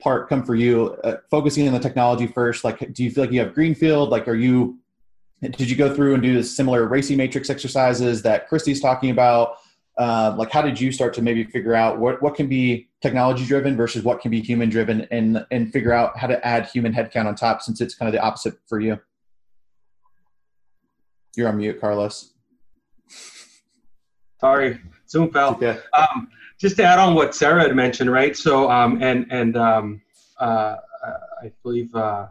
[0.00, 0.96] part come for you?
[1.02, 4.10] Uh, focusing on the technology first, like do you feel like you have greenfield?
[4.10, 4.78] Like are you
[5.42, 9.56] did you go through and do the similar RACI matrix exercises that Kristi's talking about?
[9.98, 13.46] Uh, like how did you start to maybe figure out what, what can be technology
[13.46, 16.92] driven versus what can be human driven and and figure out how to add human
[16.92, 18.98] headcount on top since it's kind of the opposite for you?
[21.34, 22.34] You're on mute carlos.
[24.40, 24.80] Sorry.
[25.08, 25.52] Zoom fell.
[25.52, 25.78] Okay.
[25.94, 28.36] um, just to add on what sarah had mentioned right?
[28.36, 30.02] So um, and and um,
[30.38, 30.76] uh,
[31.42, 32.26] i believe uh,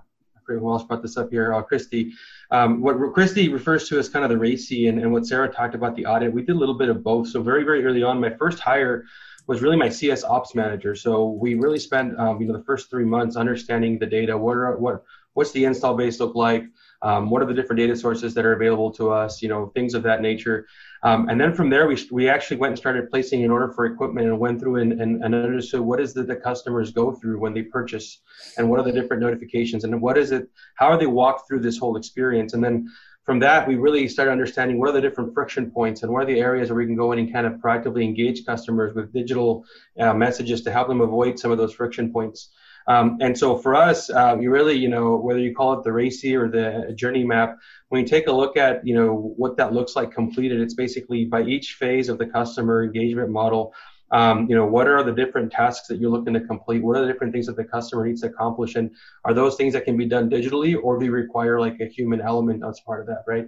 [0.47, 2.11] who else brought this up here uh, kristi
[2.51, 5.75] um, what Kristi refers to as kind of the RACI and, and what Sarah talked
[5.75, 7.27] about the audit, we did a little bit of both.
[7.29, 9.05] So very, very early on, my first hire
[9.47, 10.95] was really my CS ops manager.
[10.95, 14.37] So we really spent, um, you know, the first three months understanding the data.
[14.37, 15.03] What are, what,
[15.33, 16.65] what's the install base look like?
[17.01, 19.41] Um, what are the different data sources that are available to us?
[19.41, 20.67] You know, things of that nature.
[21.03, 23.85] Um, and then from there, we, we actually went and started placing an order for
[23.85, 27.39] equipment and went through and, and, and understood what is it the customers go through
[27.39, 28.21] when they purchase
[28.57, 31.59] and what are the different notifications and what is it, how are they walk through
[31.59, 32.53] this whole experience?
[32.53, 32.89] And then
[33.25, 36.27] from that, we really started understanding what are the different friction points and what are
[36.27, 39.65] the areas where we can go in and kind of proactively engage customers with digital
[39.99, 42.49] uh, messages to help them avoid some of those friction points.
[42.87, 45.89] Um, and so for us, uh, you really, you know, whether you call it the
[45.89, 47.57] RACI or the journey map,
[47.89, 51.25] when you take a look at, you know, what that looks like completed, it's basically
[51.25, 53.73] by each phase of the customer engagement model.
[54.11, 56.83] Um, you know, what are the different tasks that you're looking to complete?
[56.83, 58.75] What are the different things that the customer needs to accomplish?
[58.75, 58.91] And
[59.23, 62.21] are those things that can be done digitally or do you require like a human
[62.21, 63.47] element as part of that, right?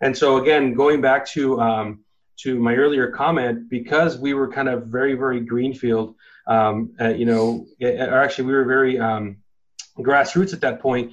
[0.00, 2.04] And so again, going back to um,
[2.38, 6.14] to my earlier comment, because we were kind of very, very greenfield,
[6.46, 9.38] um, uh, you know, or actually we were very um,
[9.98, 11.12] grassroots at that point.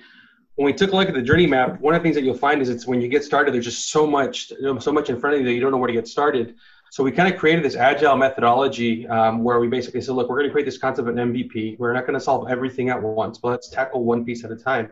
[0.56, 2.38] When we took a look at the journey map, one of the things that you'll
[2.38, 5.36] find is it's when you get started, there's just so much, so much in front
[5.36, 6.56] of you that you don't know where to get started.
[6.91, 10.36] So we kind of created this agile methodology um, where we basically said, look, we're
[10.36, 11.80] going to create this concept of an MVP.
[11.80, 14.56] We're not going to solve everything at once, but let's tackle one piece at a
[14.56, 14.91] time.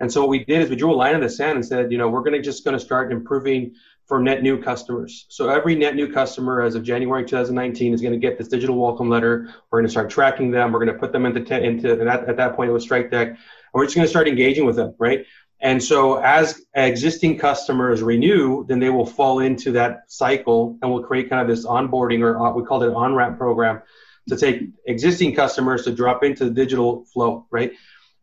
[0.00, 1.90] And so what we did is we drew a line in the sand and said,
[1.90, 3.74] you know, we're going to just going to start improving
[4.10, 5.24] for net new customers.
[5.28, 8.76] So every net new customer as of January 2019 is going to get this digital
[8.76, 9.54] welcome letter.
[9.70, 10.72] We're going to start tracking them.
[10.72, 13.28] We're going to put them into, into at, at that point it was Strike Deck.
[13.28, 13.38] And
[13.72, 15.26] we're just going to start engaging with them, right?
[15.60, 21.04] And so, as existing customers renew, then they will fall into that cycle and we'll
[21.04, 23.80] create kind of this onboarding or uh, we call it an on ramp program
[24.28, 27.74] to take existing customers to drop into the digital flow, right?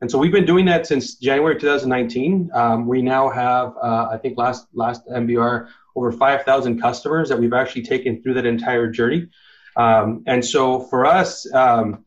[0.01, 2.51] And so we've been doing that since January 2019.
[2.53, 7.53] Um, we now have, uh, I think, last last MBR over 5,000 customers that we've
[7.53, 9.29] actually taken through that entire journey.
[9.75, 12.05] Um, and so for us, um,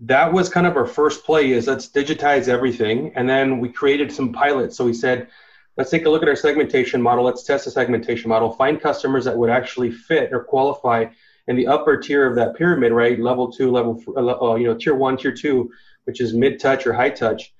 [0.00, 3.12] that was kind of our first play is let's digitize everything.
[3.14, 4.76] And then we created some pilots.
[4.76, 5.28] So we said
[5.76, 7.24] let's take a look at our segmentation model.
[7.24, 8.52] Let's test the segmentation model.
[8.52, 11.06] Find customers that would actually fit or qualify
[11.46, 13.18] in the upper tier of that pyramid right?
[13.18, 15.70] Level two level uh, you know tier one tier two
[16.04, 17.54] which is mid touch or high touch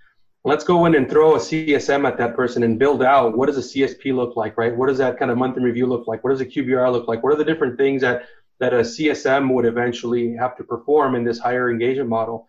[0.44, 3.59] let's go in and throw a csm at that person and build out what does
[3.59, 6.22] a csp look like right what does that kind of month in review look like
[6.24, 8.24] what does a qbr look like what are the different things that
[8.62, 12.46] that a CSM would eventually have to perform in this higher engagement model.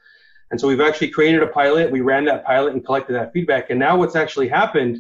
[0.52, 1.90] And so we've actually created a pilot.
[1.90, 3.72] We ran that pilot and collected that feedback.
[3.72, 5.00] And now what's actually happened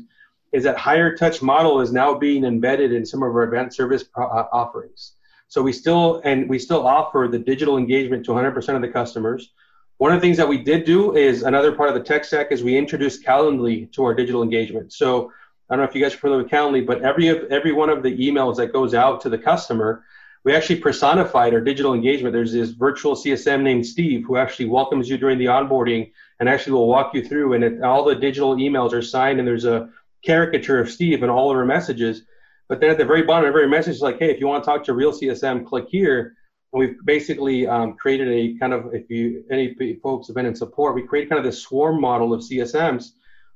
[0.53, 4.03] is that higher touch model is now being embedded in some of our advanced service
[4.03, 5.13] pro- uh, offerings.
[5.49, 9.51] So we still and we still offer the digital engagement to 100% of the customers.
[9.97, 12.51] One of the things that we did do is another part of the tech stack
[12.51, 14.91] is we introduced Calendly to our digital engagement.
[14.91, 15.32] So
[15.69, 18.03] I don't know if you guys are familiar with Calendly, but every every one of
[18.03, 20.03] the emails that goes out to the customer
[20.43, 22.34] we actually personified our digital engagement.
[22.34, 26.73] There's this virtual CSM named Steve who actually welcomes you during the onboarding and actually
[26.73, 27.53] will walk you through.
[27.53, 29.89] And it, all the digital emails are signed, and there's a
[30.23, 32.23] caricature of Steve in all of our messages.
[32.67, 34.63] But then at the very bottom of every message is like, hey, if you want
[34.63, 36.36] to talk to real CSM, click here.
[36.73, 40.95] We've basically um, created a kind of, if you any folks have been in support,
[40.95, 43.12] we create kind of this swarm model of CSMs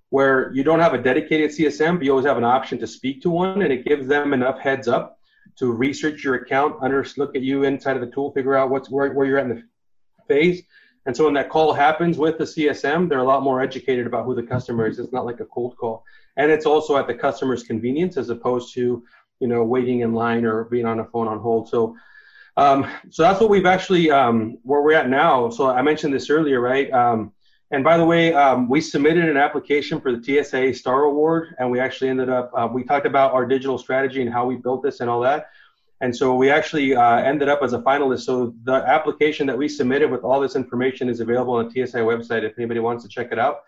[0.10, 3.22] where you don't have a dedicated CSM, but you always have an option to speak
[3.24, 5.20] to one, and it gives them enough heads up
[5.58, 8.90] to research your account, under look at you inside of the tool, figure out what's
[8.90, 9.64] where, where you're at in the
[10.28, 10.64] phase.
[11.06, 14.26] And so when that call happens with the CSM, they're a lot more educated about
[14.26, 15.00] who the customer is.
[15.00, 16.04] It's not like a cold call.
[16.36, 19.04] And it's also at the customer's convenience as opposed to,
[19.40, 21.70] you know, waiting in line or being on a phone on hold.
[21.70, 21.96] So
[22.58, 25.50] um, so that's what we've actually um, where we're at now.
[25.50, 26.92] So I mentioned this earlier, right?
[26.92, 27.32] Um,
[27.70, 31.70] and by the way, um, we submitted an application for the TSIA Star Award, and
[31.70, 34.84] we actually ended up, uh, we talked about our digital strategy and how we built
[34.84, 35.50] this and all that.
[36.00, 38.22] And so we actually uh, ended up as a finalist.
[38.22, 42.06] So the application that we submitted with all this information is available on the TSIA
[42.06, 43.64] website if anybody wants to check it out.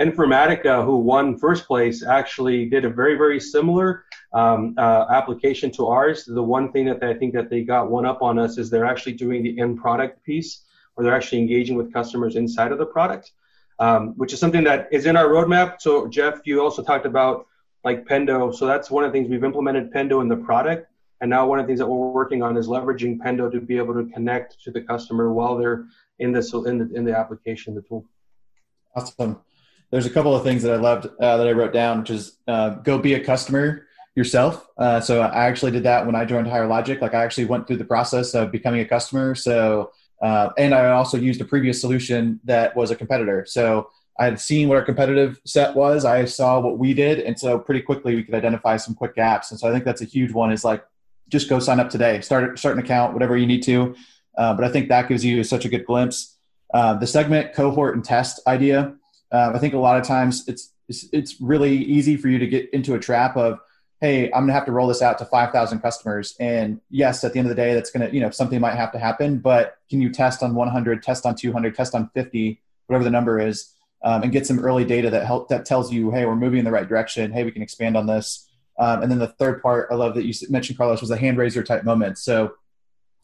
[0.00, 5.86] Informatica, who won first place, actually did a very, very similar um, uh, application to
[5.86, 6.24] ours.
[6.24, 8.86] The one thing that I think that they got one up on us is they're
[8.86, 10.62] actually doing the end product piece
[10.94, 13.32] where they're actually engaging with customers inside of the product,
[13.78, 15.80] um, which is something that is in our roadmap.
[15.80, 17.46] So Jeff, you also talked about
[17.84, 18.54] like Pendo.
[18.54, 20.90] So that's one of the things we've implemented Pendo in the product.
[21.20, 23.78] And now one of the things that we're working on is leveraging Pendo to be
[23.78, 25.86] able to connect to the customer while they're
[26.18, 28.04] in the, in the, in the application, the tool.
[28.94, 29.40] Awesome.
[29.90, 32.36] There's a couple of things that I loved uh, that I wrote down, which is
[32.48, 33.85] uh, go be a customer
[34.16, 34.66] yourself.
[34.78, 37.00] Uh, so I actually did that when I joined Higher Logic.
[37.00, 39.34] Like I actually went through the process of becoming a customer.
[39.34, 43.44] So uh, and I also used a previous solution that was a competitor.
[43.46, 46.04] So I had seen what our competitive set was.
[46.04, 49.50] I saw what we did, and so pretty quickly we could identify some quick gaps.
[49.50, 50.52] And so I think that's a huge one.
[50.52, 50.84] Is like
[51.28, 53.94] just go sign up today, start start an account, whatever you need to.
[54.38, 56.38] Uh, but I think that gives you such a good glimpse.
[56.72, 58.94] Uh, the segment, cohort, and test idea.
[59.30, 62.46] Uh, I think a lot of times it's, it's it's really easy for you to
[62.46, 63.60] get into a trap of
[64.00, 66.36] hey, I'm gonna have to roll this out to 5,000 customers.
[66.38, 68.92] And yes, at the end of the day, that's gonna, you know, something might have
[68.92, 69.38] to happen.
[69.38, 73.40] But can you test on 100, test on 200, test on 50, whatever the number
[73.40, 76.58] is, um, and get some early data that help that tells you, hey, we're moving
[76.58, 77.32] in the right direction.
[77.32, 78.48] Hey, we can expand on this.
[78.78, 81.38] Um, and then the third part I love that you mentioned, Carlos, was a hand
[81.38, 82.18] raiser type moment.
[82.18, 82.54] So,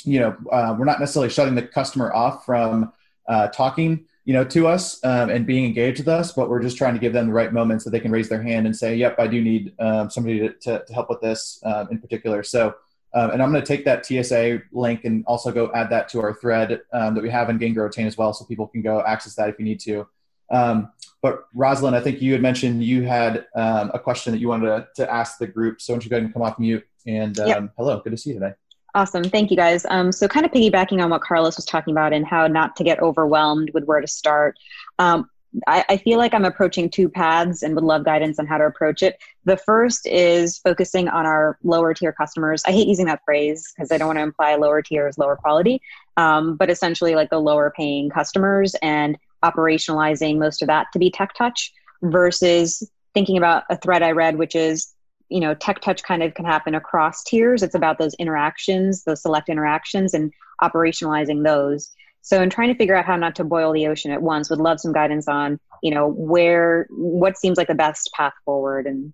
[0.04, 2.92] you know, uh, we're not necessarily shutting the customer off from
[3.28, 6.76] uh, talking you know, to us um, and being engaged with us, but we're just
[6.76, 8.94] trying to give them the right moments so they can raise their hand and say,
[8.94, 12.42] "Yep, I do need um, somebody to, to, to, help with this um, in particular."
[12.44, 12.74] So,
[13.14, 16.20] um, and I'm going to take that TSIA link and also go add that to
[16.20, 19.02] our thread um, that we have in Gain Retain as well, so people can go
[19.02, 20.06] access that if you need to.
[20.50, 24.66] Um, but Rosalind, I think you had mentioned you had a question that you wanted
[24.66, 25.80] to, to, ask the group.
[25.80, 26.86] So, why don't you go ahead and come off mute?
[27.06, 27.72] And yep.
[27.76, 28.54] hello, good to see you today.
[28.94, 29.24] Awesome.
[29.24, 29.86] Thank you guys.
[29.88, 32.84] Um, so, kind of piggybacking on what Carlos was talking about and how not to
[32.84, 34.58] get overwhelmed with where to start.
[34.98, 35.30] Um,
[35.66, 38.64] I, I, feel like I'm approaching two paths and would love guidance on how to
[38.64, 39.18] approach it.
[39.44, 42.62] The first is focusing on our lower tier customers.
[42.66, 45.36] I hate using that phrase because I don't want to imply lower tier is lower
[45.36, 45.82] quality,
[46.16, 51.10] um, but essentially like the lower paying customers and operationalizing most of that to be
[51.10, 51.72] tech touch
[52.02, 54.91] versus thinking about a thread I read, which is
[55.32, 59.22] you know tech touch kind of can happen across tiers it's about those interactions those
[59.22, 63.72] select interactions and operationalizing those so in trying to figure out how not to boil
[63.72, 67.68] the ocean at once would love some guidance on you know where what seems like
[67.68, 69.12] the best path forward and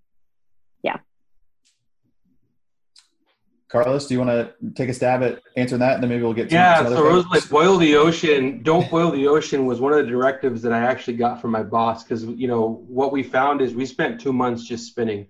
[0.83, 0.97] yeah
[3.69, 6.33] Carlos, do you want to take a stab at answering that, and then maybe we'll
[6.33, 6.79] get to yeah.
[6.79, 7.14] some other So things?
[7.14, 8.62] Rosalind, boil the ocean.
[8.62, 11.62] Don't boil the ocean was one of the directives that I actually got from my
[11.62, 15.27] boss because you know what we found is we spent two months just spinning.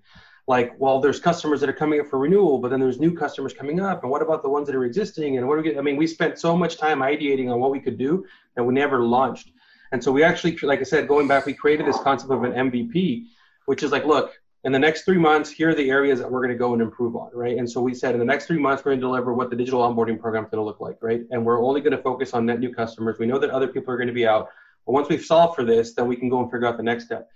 [0.49, 3.53] Like, well, there's customers that are coming up for renewal, but then there's new customers
[3.53, 5.36] coming up, and what about the ones that are existing?
[5.36, 5.78] And what do we?
[5.78, 8.24] I mean, we spent so much time ideating on what we could do
[8.57, 9.51] that we never launched.
[9.92, 12.53] And so we actually, like I said, going back, we created this concept of an
[12.53, 13.24] MVP,
[13.66, 14.32] which is like, look,
[14.64, 16.80] in the next three months, here are the areas that we're going to go and
[16.80, 17.59] improve on, right?
[17.59, 19.57] And so we said in the next three months, we're going to deliver what the
[19.57, 21.22] digital onboarding program is going to look like, right?
[21.30, 23.18] And we're only going to focus on net new customers.
[23.18, 24.49] We know that other people are going to be out,
[24.86, 27.05] but once we've solved for this, then we can go and figure out the next
[27.05, 27.30] step.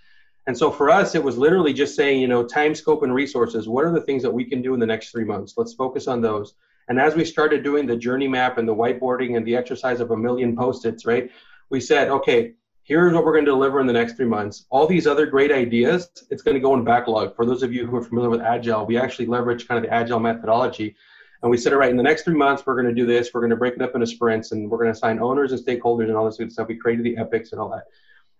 [0.46, 3.68] And so for us, it was literally just saying, you know, time, scope, and resources.
[3.68, 5.54] What are the things that we can do in the next three months?
[5.56, 6.54] Let's focus on those.
[6.88, 10.10] And as we started doing the journey map and the whiteboarding and the exercise of
[10.10, 11.30] a million post-its, right?
[11.70, 14.66] We said, okay, here's what we're going to deliver in the next three months.
[14.70, 17.36] All these other great ideas, it's going to go in backlog.
[17.36, 19.94] For those of you who are familiar with Agile, we actually leverage kind of the
[19.94, 20.96] Agile methodology.
[21.42, 23.30] And we said, all right, in the next three months, we're going to do this.
[23.32, 25.64] We're going to break it up into sprints and we're going to assign owners and
[25.64, 26.68] stakeholders and all this good stuff.
[26.68, 27.84] We created the epics and all that.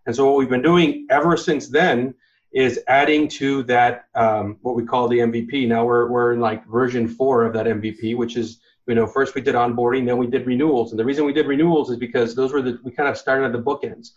[0.07, 2.15] And so what we've been doing ever since then
[2.53, 5.67] is adding to that um, what we call the MVP.
[5.67, 9.35] Now we're, we're in like version four of that MVP, which is you know first
[9.35, 12.35] we did onboarding, then we did renewals, and the reason we did renewals is because
[12.35, 14.11] those were the we kind of started at the bookends.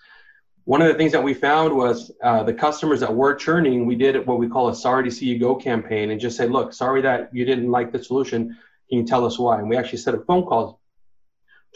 [0.65, 3.95] One of the things that we found was uh, the customers that were churning, we
[3.95, 6.73] did what we call a sorry to see you go campaign and just say, look,
[6.73, 8.57] sorry that you didn't like the solution.
[8.89, 9.59] Can you tell us why?
[9.59, 10.75] And we actually set up phone calls.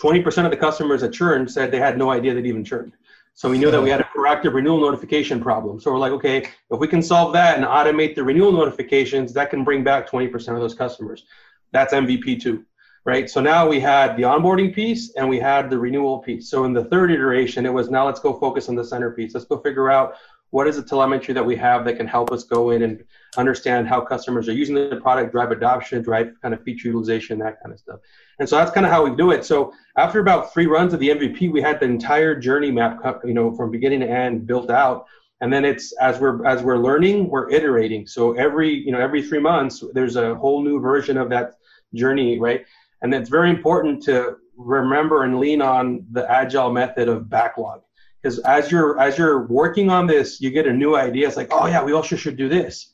[0.01, 2.93] 20% of the customers that churned said they had no idea they'd even churned.
[3.39, 5.79] So we knew that we had a proactive renewal notification problem.
[5.79, 6.39] So we're like, okay,
[6.71, 10.33] if we can solve that and automate the renewal notifications, that can bring back 20%
[10.55, 11.23] of those customers.
[11.71, 12.65] That's MVP two,
[13.05, 13.29] right?
[13.29, 16.49] So now we had the onboarding piece and we had the renewal piece.
[16.49, 19.33] So in the third iteration, it was now let's go focus on the centerpiece.
[19.33, 20.15] Let's go figure out
[20.49, 23.05] what is the telemetry that we have that can help us go in and
[23.37, 27.61] understand how customers are using the product, drive adoption, drive kind of feature utilization, that
[27.61, 27.99] kind of stuff.
[28.39, 29.45] And so that's kind of how we do it.
[29.45, 33.33] So after about three runs of the MVP, we had the entire journey map, you
[33.33, 35.05] know, from beginning to end built out.
[35.41, 38.05] And then it's as we're as we're learning, we're iterating.
[38.05, 41.53] So every you know every three months, there's a whole new version of that
[41.93, 42.65] journey, right?
[43.01, 47.81] And it's very important to remember and lean on the agile method of backlog
[48.21, 51.47] because as you're as you're working on this you get a new idea it's like
[51.51, 52.93] oh yeah we also should do this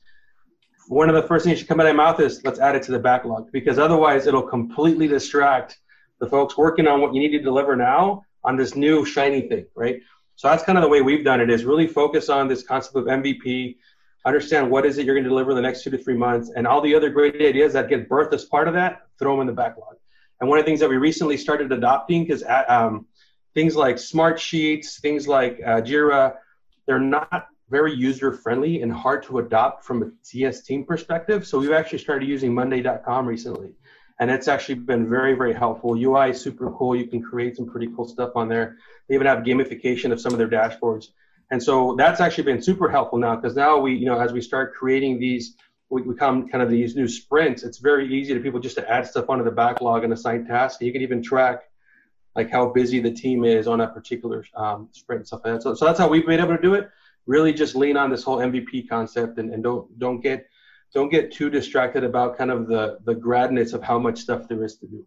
[0.88, 2.76] one of the first things that should come out of my mouth is let's add
[2.76, 5.80] it to the backlog because otherwise it'll completely distract
[6.20, 9.66] the folks working on what you need to deliver now on this new shiny thing
[9.76, 10.02] right?
[10.36, 12.96] So that's kind of the way we've done it is really focus on this concept
[12.96, 13.76] of mvp
[14.26, 16.52] understand what is it you're going to deliver in the next two to three months
[16.56, 19.42] and all the other great ideas that get birthed as part of that throw them
[19.42, 19.96] in the backlog.
[20.42, 23.06] And one of the things that we recently started adopting is um,
[23.54, 26.36] things like Smartsheets, things like uh, Jira,
[26.86, 31.48] they're not very user friendly and hard to adopt from a CS team perspective.
[31.48, 33.72] So we've actually started using Monday.com recently,
[34.20, 35.96] and it's actually been very, very helpful.
[35.96, 36.96] UI is super cool.
[36.96, 38.78] You can create some pretty cool stuff on there.
[39.08, 41.08] They even have gamification of some of their dashboards,
[41.52, 44.42] and so that's actually been super helpful now because now we, you know, as we
[44.42, 45.56] start creating these.
[45.88, 47.62] We become kind of these new sprints.
[47.62, 50.82] It's very easy to people just to add stuff onto the backlog and assign tasks.
[50.82, 51.62] You can even track
[52.36, 55.62] like how busy the team is on a particular um, sprint and stuff like that.
[55.62, 56.90] So, so that's how we've been able to do it.
[57.28, 60.48] Really, just lean on this whole MVP concept and, and don't don't get
[60.94, 64.64] don't get too distracted about kind of the the gradness of how much stuff there
[64.64, 65.06] is to do.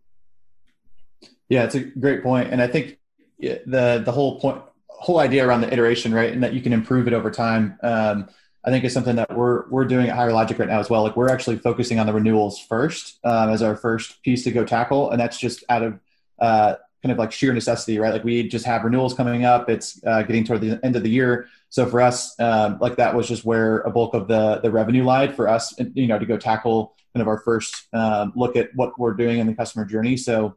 [1.49, 2.99] Yeah, it's a great point, and I think
[3.39, 7.07] the the whole point whole idea around the iteration, right, and that you can improve
[7.07, 7.79] it over time.
[7.83, 8.29] Um,
[8.65, 11.03] I think is something that we're we're doing at Higher Logic right now as well.
[11.03, 14.65] Like we're actually focusing on the renewals first um, as our first piece to go
[14.65, 16.01] tackle, and that's just out of
[16.39, 18.13] uh, kind of like sheer necessity, right?
[18.13, 19.69] Like we just have renewals coming up.
[19.71, 21.47] It's uh, getting toward the end of the year.
[21.69, 25.05] So for us, um, like that was just where a bulk of the the revenue
[25.05, 28.75] lied for us, you know, to go tackle kind of our first um, look at
[28.75, 30.17] what we're doing in the customer journey.
[30.17, 30.57] So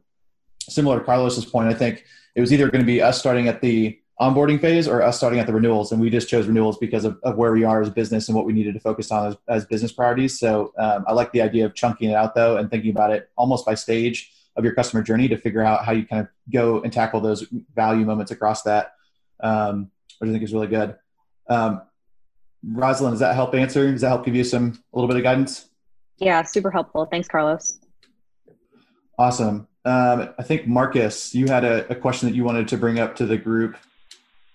[0.60, 3.60] similar to Carlos's point, I think it was either going to be us starting at
[3.60, 7.04] the onboarding phase or us starting at the renewals, and we just chose renewals because
[7.04, 9.28] of, of where we are as a business and what we needed to focus on
[9.28, 10.38] as, as business priorities.
[10.38, 13.30] So um, I like the idea of chunking it out though and thinking about it
[13.36, 16.82] almost by stage of your customer journey to figure out how you kind of go
[16.82, 18.92] and tackle those value moments across that,
[19.40, 20.96] um, which I think is really good.
[21.48, 21.82] Um,
[22.64, 23.90] Rosalind, does that help answer?
[23.90, 25.68] Does that help give you some a little bit of guidance?
[26.18, 27.06] Yeah, super helpful.
[27.06, 27.80] Thanks, Carlos.
[29.18, 29.66] Awesome.
[29.84, 33.16] Um, I think Marcus, you had a, a, question that you wanted to bring up
[33.16, 33.76] to the group.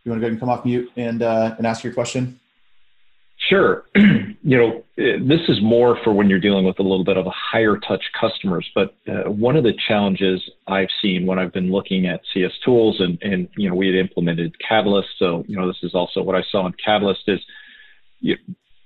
[0.04, 2.40] You want to go ahead and come off mute and uh, and ask your question?
[3.48, 3.86] Sure.
[3.96, 7.32] you know, this is more for when you're dealing with a little bit of a
[7.32, 8.70] higher touch customers.
[8.76, 13.00] But uh, one of the challenges I've seen when I've been looking at CS tools
[13.00, 15.10] and, and, you know, we had implemented Catalyst.
[15.18, 17.40] So, you know, this is also what I saw in Catalyst is
[18.20, 18.36] you,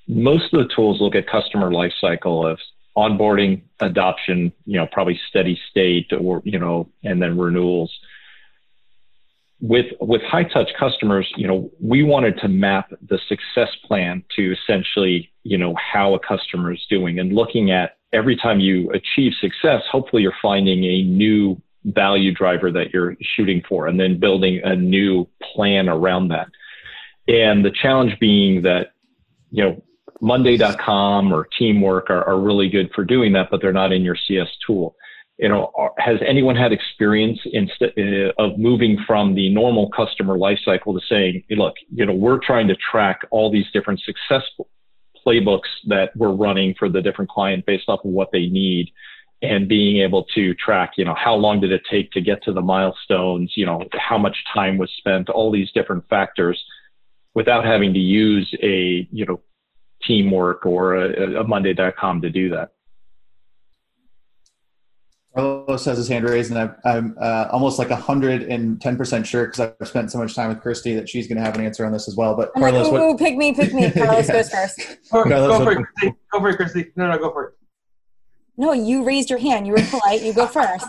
[0.08, 2.60] most of the tools look at customer lifecycle of
[2.96, 7.92] onboarding, adoption, you know, probably steady state or, you know, and then renewals
[9.62, 14.54] with with high touch customers, you know, we wanted to map the success plan to
[14.54, 19.34] essentially, you know, how a customer is doing and looking at every time you achieve
[19.40, 24.60] success, hopefully you're finding a new value driver that you're shooting for and then building
[24.64, 26.48] a new plan around that.
[27.28, 28.94] And the challenge being that,
[29.52, 29.84] you know,
[30.22, 34.18] Monday.com or Teamwork are, are really good for doing that, but they're not in your
[34.28, 34.96] CS tool
[35.38, 40.94] you know, has anyone had experience in, uh, of moving from the normal customer lifecycle
[40.94, 44.70] to saying, hey, look, you know, we're trying to track all these different successful
[45.26, 48.92] playbooks that we're running for the different client based off of what they need
[49.42, 52.54] and being able to track, you know, how long did it take to get to
[52.54, 56.64] the milestones, you know, how much time was spent, all these different factors
[57.34, 59.42] without having to use a, you know,
[60.04, 62.72] teamwork or a, a Monday.com to do that.
[65.34, 69.88] Carlos has his hand raised, and I'm, I'm uh, almost like 110% sure because I've
[69.88, 72.08] spent so much time with Kristi that she's going to have an answer on this
[72.10, 72.36] as well.
[72.36, 73.20] But I'm Carlos, like, ooh, what...
[73.20, 73.90] pick me, pick me.
[73.94, 74.98] Carlos goes first.
[75.12, 76.16] Go, Carlos, go for it, Kristi.
[76.32, 76.92] Go for it, Kristi.
[76.98, 77.54] No, no, go for it.
[78.58, 79.66] No, you raised your hand.
[79.66, 80.22] You were polite.
[80.22, 80.86] You go first.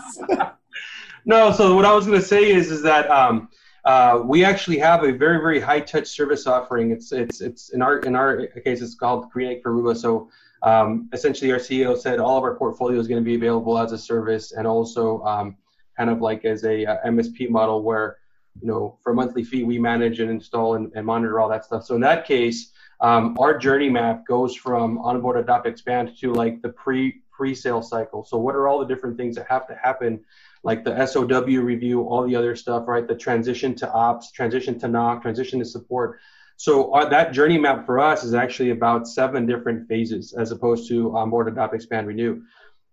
[1.25, 3.47] no, so what I was going to say is, is that um,
[3.85, 6.91] uh, we actually have a very, very high touch service offering.
[6.91, 9.95] It's, it's, it's in our, in our case, it's called Create for Aruba.
[9.95, 10.29] So
[10.63, 13.91] um, essentially, our CEO said all of our portfolio is going to be available as
[13.91, 15.57] a service and also um,
[15.97, 18.17] kind of like as a, a, MSP model where,
[18.61, 21.65] you know, for a monthly fee, we manage and install and, and monitor all that
[21.65, 21.85] stuff.
[21.85, 26.61] So in that case, um, our journey map goes from onboard, adopt, expand to like
[26.61, 28.23] the pre pre-sale cycle.
[28.23, 30.23] So what are all the different things that have to happen,
[30.63, 33.07] like the SOW review, all the other stuff, right?
[33.07, 36.19] The transition to ops, transition to NOC, transition to support.
[36.57, 40.87] So uh, that journey map for us is actually about seven different phases as opposed
[40.89, 42.41] to onboard, adopt, expand, renew.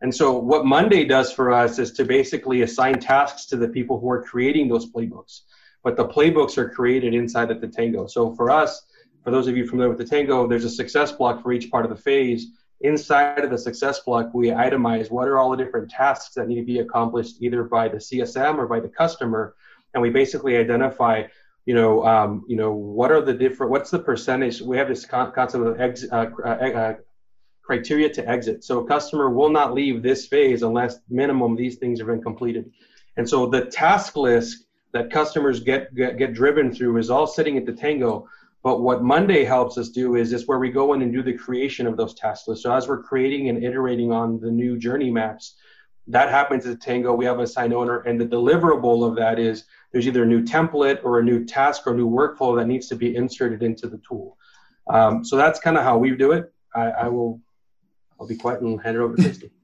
[0.03, 4.01] And so what Monday does for us is to basically assign tasks to the people
[4.01, 5.43] who are creating those playbooks.
[5.83, 8.09] But the playbooks are created inside of Totango.
[8.11, 8.83] So for us,
[9.25, 11.91] for those of you familiar with Totango, there's a success block for each part of
[11.91, 12.49] the phase.
[12.81, 16.57] Inside of the success block, we itemize what are all the different tasks that need
[16.57, 19.55] to be accomplished either by the CSM or by the customer.
[19.93, 21.25] And we basically identify
[21.67, 23.71] you know, um, you know, what are the different?
[23.71, 24.61] What's the percentage?
[24.61, 26.95] We have this con- concept of ex- uh, uh, uh,
[27.63, 28.65] criteria to exit.
[28.65, 32.71] So a customer will not leave this phase unless minimum these things have been completed.
[33.17, 37.57] And so the task list that customers get, get, get driven through is all sitting
[37.57, 38.27] at Totango.
[38.63, 41.33] But what Monday helps us do is this where we go in and do the
[41.33, 42.65] creation of those task lists.
[42.65, 45.55] So as we're creating and iterating on the new journey maps,
[46.09, 47.15] that happens at Tango.
[47.15, 50.43] We have a sign owner, and the deliverable of that is there's either a new
[50.43, 53.89] template or a new task or a new workflow that needs to be inserted into
[53.89, 54.37] the tool.
[54.89, 56.53] Um, so that's kind of how we do it.
[56.75, 57.41] I, I, will,
[58.21, 59.51] I'll be quiet and hand it over to Kristi.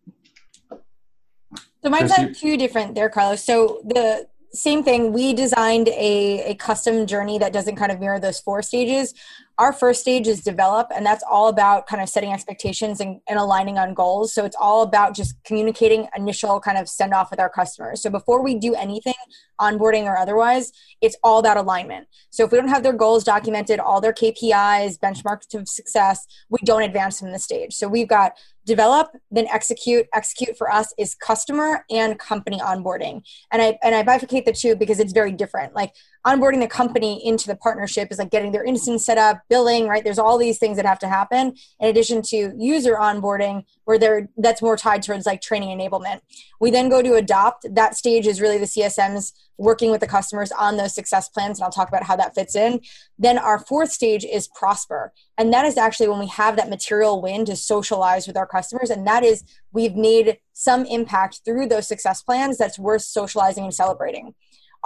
[1.82, 3.44] So mine's had two different there, Carlos.
[3.44, 5.12] So the same thing.
[5.12, 9.14] We designed a, a custom journey that doesn't kind of mirror those four stages
[9.58, 13.38] our first stage is develop and that's all about kind of setting expectations and, and,
[13.38, 14.34] aligning on goals.
[14.34, 18.02] So it's all about just communicating initial kind of send off with our customers.
[18.02, 19.14] So before we do anything
[19.60, 22.06] onboarding or otherwise it's all about alignment.
[22.30, 26.58] So if we don't have their goals documented all their kpis benchmarks of success we
[26.64, 27.74] don't advance from the stage.
[27.74, 28.32] So we've got
[28.66, 30.06] develop then execute.
[30.12, 33.22] Execute for us is customer and company onboarding.
[33.52, 35.74] And i and i bifurcate the two because it's very different.
[35.74, 35.94] Like
[36.26, 40.04] onboarding the company into the partnership is like getting their instance set up billing right?
[40.04, 44.28] There's all these things that have to happen in addition to user onboarding where they're
[44.36, 46.20] that's more tied towards like training enablement.
[46.60, 47.72] We then go to adopt.
[47.74, 51.64] That stage is really the csms working with the customers on those success plans and
[51.64, 52.80] i'll talk about how that fits in
[53.18, 57.22] then our fourth stage is prosper and that is actually when we have that material
[57.22, 61.86] win to socialize with our customers and that is we've made some impact through those
[61.86, 64.34] success plans that's worth socializing and celebrating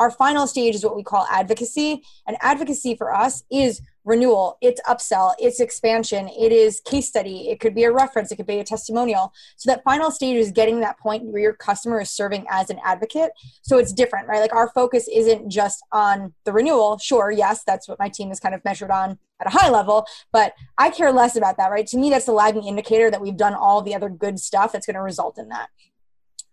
[0.00, 2.02] our final stage is what we call advocacy.
[2.26, 7.60] And advocacy for us is renewal, it's upsell, it's expansion, it is case study, it
[7.60, 9.32] could be a reference, it could be a testimonial.
[9.56, 12.78] So that final stage is getting that point where your customer is serving as an
[12.84, 13.30] advocate.
[13.62, 14.40] So it's different, right?
[14.40, 16.98] Like our focus isn't just on the renewal.
[16.98, 20.06] Sure, yes, that's what my team is kind of measured on at a high level,
[20.32, 21.86] but I care less about that, right?
[21.86, 24.86] To me, that's the lagging indicator that we've done all the other good stuff that's
[24.86, 25.70] going to result in that.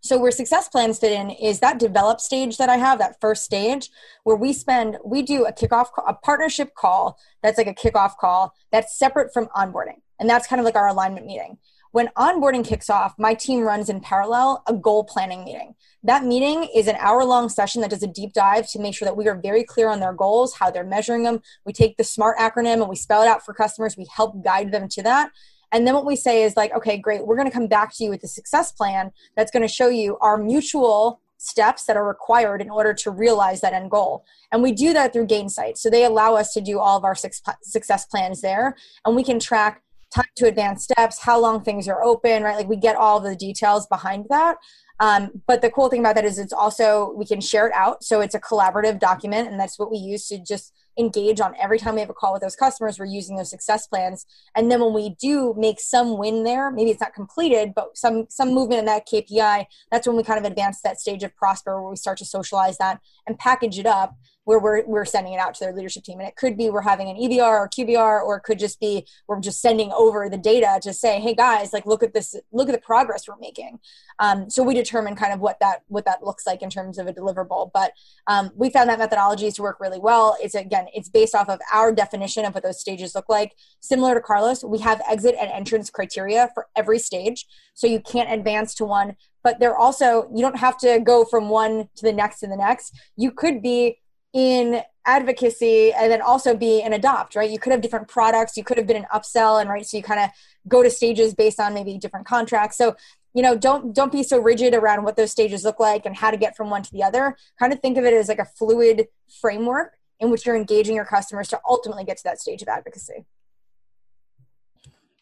[0.02, 3.43] So where success plans fit in is that develop stage that I have, that first
[3.43, 3.89] stage
[4.24, 8.54] where we spend, we do a kickoff, a partnership call that's like a kickoff call
[8.72, 10.02] that's separate from onboarding.
[10.20, 11.58] And that's kind of like our alignment meeting.
[11.91, 15.74] When onboarding kicks off, my team runs in parallel a goal planning meeting.
[16.04, 19.06] That meeting is an hour long session that does a deep dive to make sure
[19.08, 21.41] that we are very clear on their goals, how they're measuring them.
[21.66, 23.98] We take the SMART acronym and we spell it out for customers.
[23.98, 25.32] We help guide them to that.
[25.72, 28.03] And then what we say is like, okay, great, we're going to come back to
[28.03, 32.07] you with a success plan that's going to show you our mutual steps that are
[32.07, 34.26] required in order to realize that end goal.
[34.51, 35.78] And we do that through Gainsight.
[35.78, 39.39] So they allow us to do all of our success plans there, and we can
[39.39, 39.84] track
[40.15, 42.55] time to advance steps, how long things are open, right?
[42.55, 44.55] Like we get all the details behind that.
[45.00, 48.04] Um, but the cool thing about that is it's also we can share it out,
[48.04, 51.78] so it's a collaborative document, and that's what we use to just engage on every
[51.78, 54.26] time we have a call with those customers we're using those success plans.
[54.56, 58.26] And then when we do make some win there maybe it's not completed but some
[58.30, 61.82] some movement in that kpi that's when we kind of advance that stage of prosper
[61.82, 64.16] where we start to socialize that and package it up
[64.48, 66.20] where we're, we're sending it out to their leadership team.
[66.20, 69.06] And it could be we're having an EBR or QBR, or it could just be
[69.28, 72.70] we're just sending over the data to say, hey guys, like look at this, look
[72.70, 73.80] at the progress we're making.
[74.20, 77.08] Um, so we determine kind of what that what that looks like in terms of
[77.08, 77.72] a deliverable.
[77.74, 77.91] But
[78.28, 80.38] um, we found that methodology to work really well.
[80.41, 83.54] It's again, it's based off of our definition of what those stages look like.
[83.82, 87.45] Similar to Carlos, we have exit and entrance criteria for every stage.
[87.74, 91.50] So you can't advance to one, but they're also you don't have to go from
[91.50, 92.98] one to the next to the next.
[93.18, 93.98] You could be
[94.34, 97.49] in advocacy and then also be an adopt right?
[97.49, 100.03] You could have different products you could have been an upsell and right so you
[100.03, 100.30] kind of
[100.67, 102.78] go to stages based on maybe different contracts.
[102.78, 102.95] So
[103.34, 106.32] you know don't don't be so rigid around what those stages look like and how
[106.32, 107.38] to get from one to the other.
[107.59, 109.07] Kind of think of it as like a fluid
[109.41, 113.25] framework in which you're engaging your customers to ultimately get to that stage of advocacy.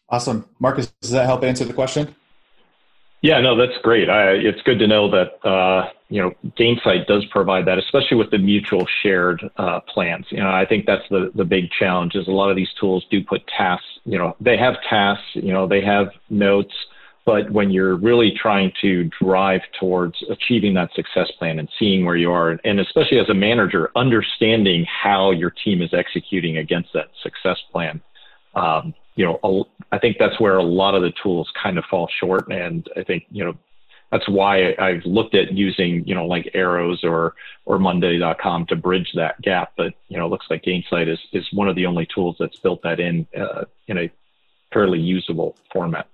[0.08, 0.48] Awesome.
[0.58, 2.14] Marcus does that help answer the question
[3.22, 4.10] yeah, no, that's great.
[4.10, 8.30] I, it's good to know that uh, you know Gainsight does provide that, especially with
[8.30, 10.26] the mutual shared uh, plans.
[10.30, 13.06] You know, I think that's the the big challenge is a lot of these tools
[13.10, 13.86] do put tasks.
[14.04, 15.24] You know, they have tasks.
[15.34, 16.74] You know, they have notes,
[17.24, 22.16] but when you're really trying to drive towards achieving that success plan and seeing where
[22.16, 27.08] you are, and especially as a manager, understanding how your team is executing against that
[27.22, 28.00] success plan.
[28.54, 32.08] Um, you know, I think that's where a lot of the tools kind of fall
[32.20, 32.48] short.
[32.52, 33.54] And I think, you know,
[34.12, 39.10] that's why I've looked at using, you know, like arrows or, or monday.com to bridge
[39.14, 39.72] that gap.
[39.76, 42.58] But, you know, it looks like Gainsight is, is one of the only tools that's
[42.58, 44.10] built that in, uh, in a
[44.72, 46.06] fairly usable format.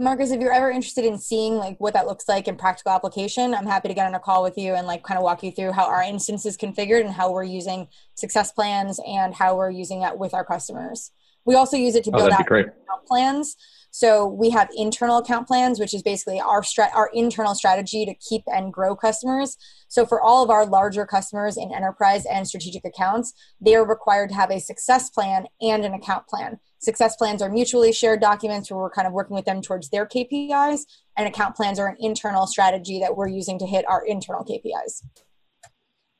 [0.00, 3.54] Marcus, if you're ever interested in seeing like what that looks like in practical application,
[3.54, 5.50] I'm happy to get on a call with you and like kind of walk you
[5.50, 9.70] through how our instance is configured and how we're using success plans and how we're
[9.70, 11.10] using that with our customers.
[11.48, 13.56] We also use it to oh, build oh, out account plans.
[13.90, 18.42] So we have internal account plans, which is basically our our internal strategy to keep
[18.48, 19.56] and grow customers.
[19.88, 23.32] So for all of our larger customers in enterprise and strategic accounts,
[23.62, 26.60] they are required to have a success plan and an account plan.
[26.80, 30.04] Success plans are mutually shared documents where we're kind of working with them towards their
[30.04, 30.82] KPIs,
[31.16, 35.02] and account plans are an internal strategy that we're using to hit our internal KPIs.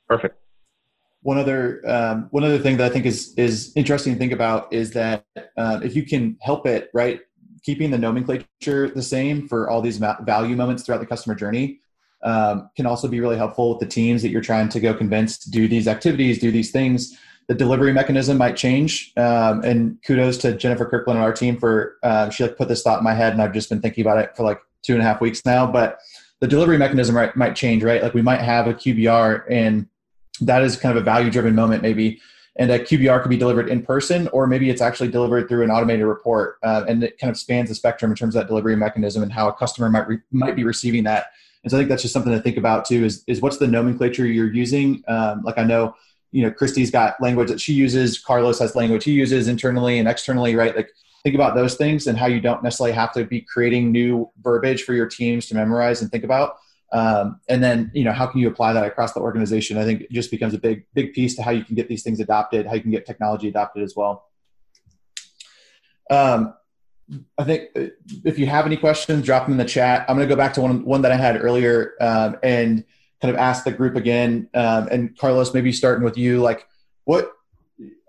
[0.08, 0.38] Perfect
[1.22, 4.72] one other um, one other thing that I think is is interesting to think about
[4.72, 5.24] is that
[5.56, 7.20] uh, if you can help it, right,
[7.62, 11.80] keeping the nomenclature the same for all these value moments throughout the customer journey
[12.22, 15.38] um, can also be really helpful with the teams that you're trying to go convince
[15.38, 17.16] to do these activities, do these things.
[17.48, 21.96] The delivery mechanism might change, um, and kudos to Jennifer Kirkland and our team for
[22.02, 24.18] uh, she like put this thought in my head, and I've just been thinking about
[24.18, 25.66] it for like two and a half weeks now.
[25.66, 25.98] But
[26.40, 28.02] the delivery mechanism right, might change, right?
[28.02, 29.86] Like we might have a QBR and
[30.40, 32.20] that is kind of a value driven moment maybe
[32.56, 35.70] and a qbr could be delivered in person or maybe it's actually delivered through an
[35.70, 38.76] automated report uh, and it kind of spans the spectrum in terms of that delivery
[38.76, 41.26] mechanism and how a customer might re- might be receiving that.
[41.62, 43.66] And so i think that's just something to think about too is, is what's the
[43.66, 45.02] nomenclature you're using?
[45.08, 45.94] Um, like i know
[46.30, 50.06] you know kristi's got language that she uses carlos has language he uses internally and
[50.06, 50.76] externally right?
[50.76, 50.90] Like
[51.22, 54.84] think about those things and how you don't necessarily have to be creating new verbiage
[54.84, 56.56] for your teams to memorize and think about
[56.92, 59.76] um, and then, you know, how can you apply that across the organization?
[59.76, 62.02] I think it just becomes a big, big piece to how you can get these
[62.02, 64.26] things adopted, how you can get technology adopted as well.
[66.10, 66.54] Um,
[67.38, 67.86] I think uh,
[68.24, 70.06] if you have any questions, drop them in the chat.
[70.08, 72.84] I'm going to go back to one, one that I had earlier um, and
[73.20, 74.48] kind of ask the group again.
[74.54, 76.66] Um, and Carlos, maybe starting with you, like
[77.04, 77.32] what,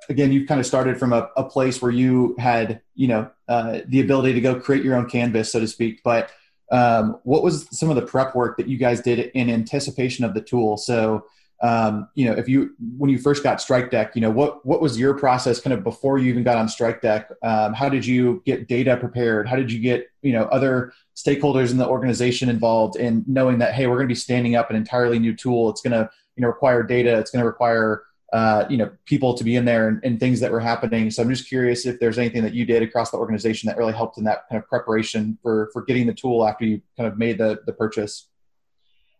[0.08, 3.82] again, You've kind of started from a, a place where you had, you know, uh,
[3.88, 6.02] the ability to go create your own canvas, so to speak.
[6.04, 6.32] But
[6.72, 10.34] um, what was some of the prep work that you guys did in anticipation of
[10.34, 10.78] the tool?
[10.78, 11.26] So,
[11.62, 15.00] um, you know, if you when you first got Strikedeck, you know, what what was
[15.00, 17.26] your process kind of before you even got on Strikedeck?
[17.44, 19.48] Um, how did you get data prepared?
[19.48, 23.74] How did you get you know other stakeholders in the organization involved in knowing that
[23.74, 25.70] hey, we're going to be standing up an entirely new tool.
[25.70, 27.18] It's going to you know require data.
[27.18, 28.04] It's going to require
[28.34, 31.10] uh, you know people to be in there and, and, things that were happening.
[31.10, 33.94] So I'm just curious if there's anything that you did across the organization that really
[33.94, 37.18] helped in that kind of preparation for for getting the tool after you kind of
[37.18, 38.28] made the the purchase.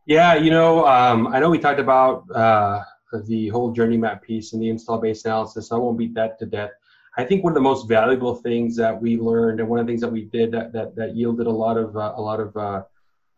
[0.06, 2.84] Yeah, you know, um, I know we talked about uh,
[3.26, 5.72] the whole journey map piece and the install base analysis.
[5.72, 6.72] I won't beat that to death.
[7.18, 9.92] I think one of the most valuable things that we learned, and one of the
[9.92, 12.56] things that we did that that, that yielded a lot of uh, a lot of
[12.56, 12.84] uh,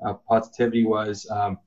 [0.05, 1.57] uh, positivity was um,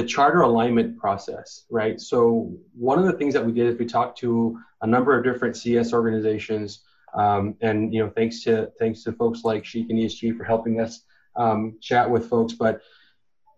[0.00, 2.00] the charter alignment process, right?
[2.00, 5.22] So one of the things that we did is we talked to a number of
[5.22, 6.80] different CS organizations,
[7.12, 10.80] um, and you know, thanks to thanks to folks like Sheik and ESG for helping
[10.80, 11.02] us
[11.36, 12.80] um, chat with folks, but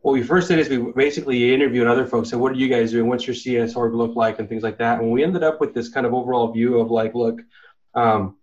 [0.01, 2.30] what we first did is we basically interviewed other folks.
[2.30, 3.09] Said, "What are you guys doing?
[3.09, 4.99] What's your CS org look like?" and things like that.
[4.99, 7.40] And we ended up with this kind of overall view of like, look,
[7.95, 8.36] um,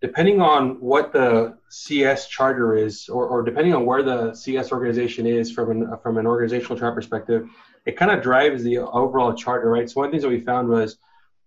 [0.00, 5.26] depending on what the CS charter is, or, or, depending on where the CS organization
[5.26, 7.48] is from an from an organizational chart perspective,
[7.86, 9.88] it kind of drives the overall charter, right?
[9.88, 10.96] So one of the things that we found was,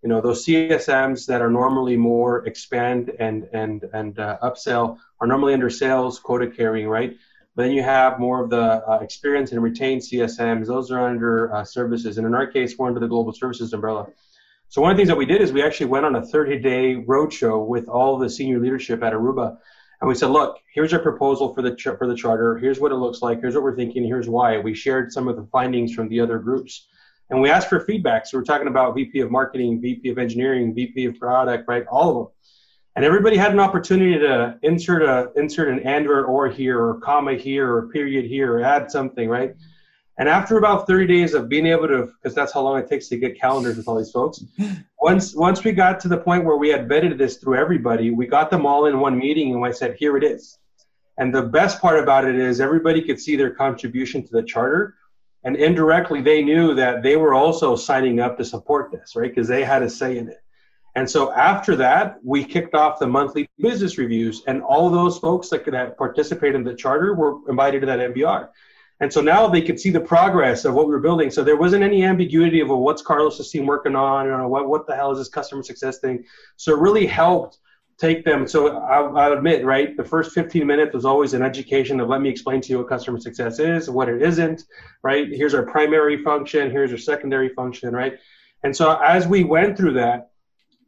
[0.04, 5.28] you know, those CSMs that are normally more expand and and and uh, upsell are
[5.28, 7.18] normally under sales quota carrying, right?
[7.56, 10.68] But then you have more of the uh, experience and retained CSMs.
[10.68, 12.18] Those are under uh, services.
[12.18, 14.08] And in our case, we're under the global services umbrella.
[14.74, 16.96] So one of the things that we did is we actually went on a 30-day
[17.06, 19.56] roadshow with all the senior leadership at Aruba.
[20.02, 22.58] And we said, look, here's our proposal for the, for the charter.
[22.58, 23.40] Here's what it looks like.
[23.40, 24.04] Here's what we're thinking.
[24.04, 24.58] Here's why.
[24.58, 26.88] We shared some of the findings from the other groups.
[27.30, 28.26] And we asked for feedback.
[28.26, 31.86] So we're talking about VP of marketing, VP of engineering, VP of product, right?
[31.86, 32.28] All of them
[32.96, 37.00] and everybody had an opportunity to insert a insert an and or, or here or
[37.00, 39.56] comma here or period here or add something right
[40.18, 43.08] and after about 30 days of being able to because that's how long it takes
[43.08, 44.44] to get calendars with all these folks
[45.02, 48.28] once once we got to the point where we had vetted this through everybody we
[48.28, 50.58] got them all in one meeting and i said here it is.
[51.18, 54.96] And the best part about it is everybody could see their contribution to the charter.
[55.44, 59.30] And indirectly they knew that they were also signing up to support this right?
[59.30, 60.40] Because they had a say in it.
[60.96, 65.50] And so after that, we kicked off the monthly business reviews, and all those folks
[65.50, 68.50] that could participated in the charter were invited to that MBR.
[69.04, 71.30] And so now they could see the progress of what we were building.
[71.30, 74.88] So there wasn't any ambiguity of well, what's Carlos's team working on, or what what
[74.88, 76.24] the hell is this customer success thing.
[76.56, 77.58] So it really helped
[77.98, 78.48] take them.
[78.48, 82.22] So I, I'll admit, right, the first 15 minutes was always an education of let
[82.22, 84.64] me explain to you what customer success is, what it isn't,
[85.02, 85.28] right?
[85.28, 88.18] Here's our primary function, here's our secondary function, right?
[88.64, 90.32] And so as we went through that,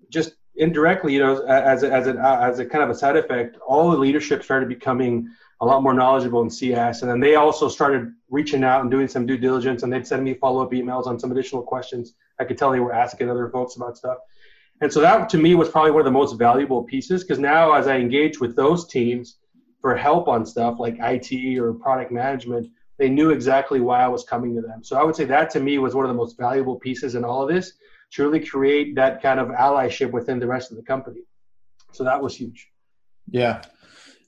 [0.09, 3.57] just indirectly, you know, as a, as a, as a kind of a side effect,
[3.67, 5.29] all the leadership started becoming
[5.61, 9.07] a lot more knowledgeable in CS, and then they also started reaching out and doing
[9.07, 12.13] some due diligence, and they'd send me follow up emails on some additional questions.
[12.39, 14.17] I could tell they were asking other folks about stuff,
[14.81, 17.73] and so that to me was probably one of the most valuable pieces because now
[17.73, 19.37] as I engage with those teams
[19.81, 24.23] for help on stuff like IT or product management, they knew exactly why I was
[24.23, 24.83] coming to them.
[24.83, 27.23] So I would say that to me was one of the most valuable pieces in
[27.23, 27.73] all of this
[28.11, 31.21] to really create that kind of allyship within the rest of the company.
[31.91, 32.69] So that was huge.
[33.29, 33.61] Yeah.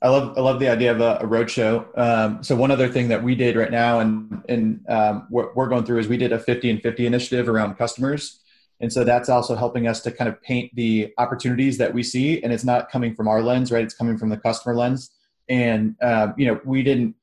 [0.02, 1.86] I love I love the idea of a, a roadshow.
[1.98, 5.68] Um, so one other thing that we did right now, and and um, what we're
[5.68, 8.40] going through is we did a 50 and 50 initiative around customers,
[8.80, 12.44] and so that's also helping us to kind of paint the opportunities that we see,
[12.44, 13.84] and it's not coming from our lens, right?
[13.84, 15.10] It's coming from the customer lens,
[15.50, 17.16] and um, you know we didn't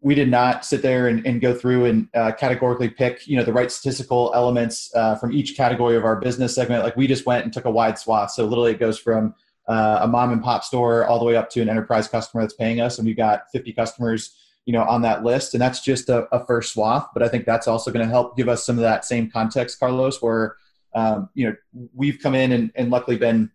[0.00, 3.44] we did not sit there and, and go through and uh, categorically pick you know
[3.44, 6.84] the right statistical elements uh, from each category of our business segment.
[6.84, 8.30] Like we just went and took a wide swath.
[8.30, 9.34] So literally it goes from
[9.68, 12.54] uh, a mom and pop store all the way up to an enterprise customer that's
[12.54, 16.08] paying us and we've got 50 customers you know on that list and that's just
[16.08, 18.76] a, a first swath but i think that's also going to help give us some
[18.76, 20.56] of that same context carlos where
[20.94, 21.56] um, you know
[21.94, 23.50] we've come in and, and luckily been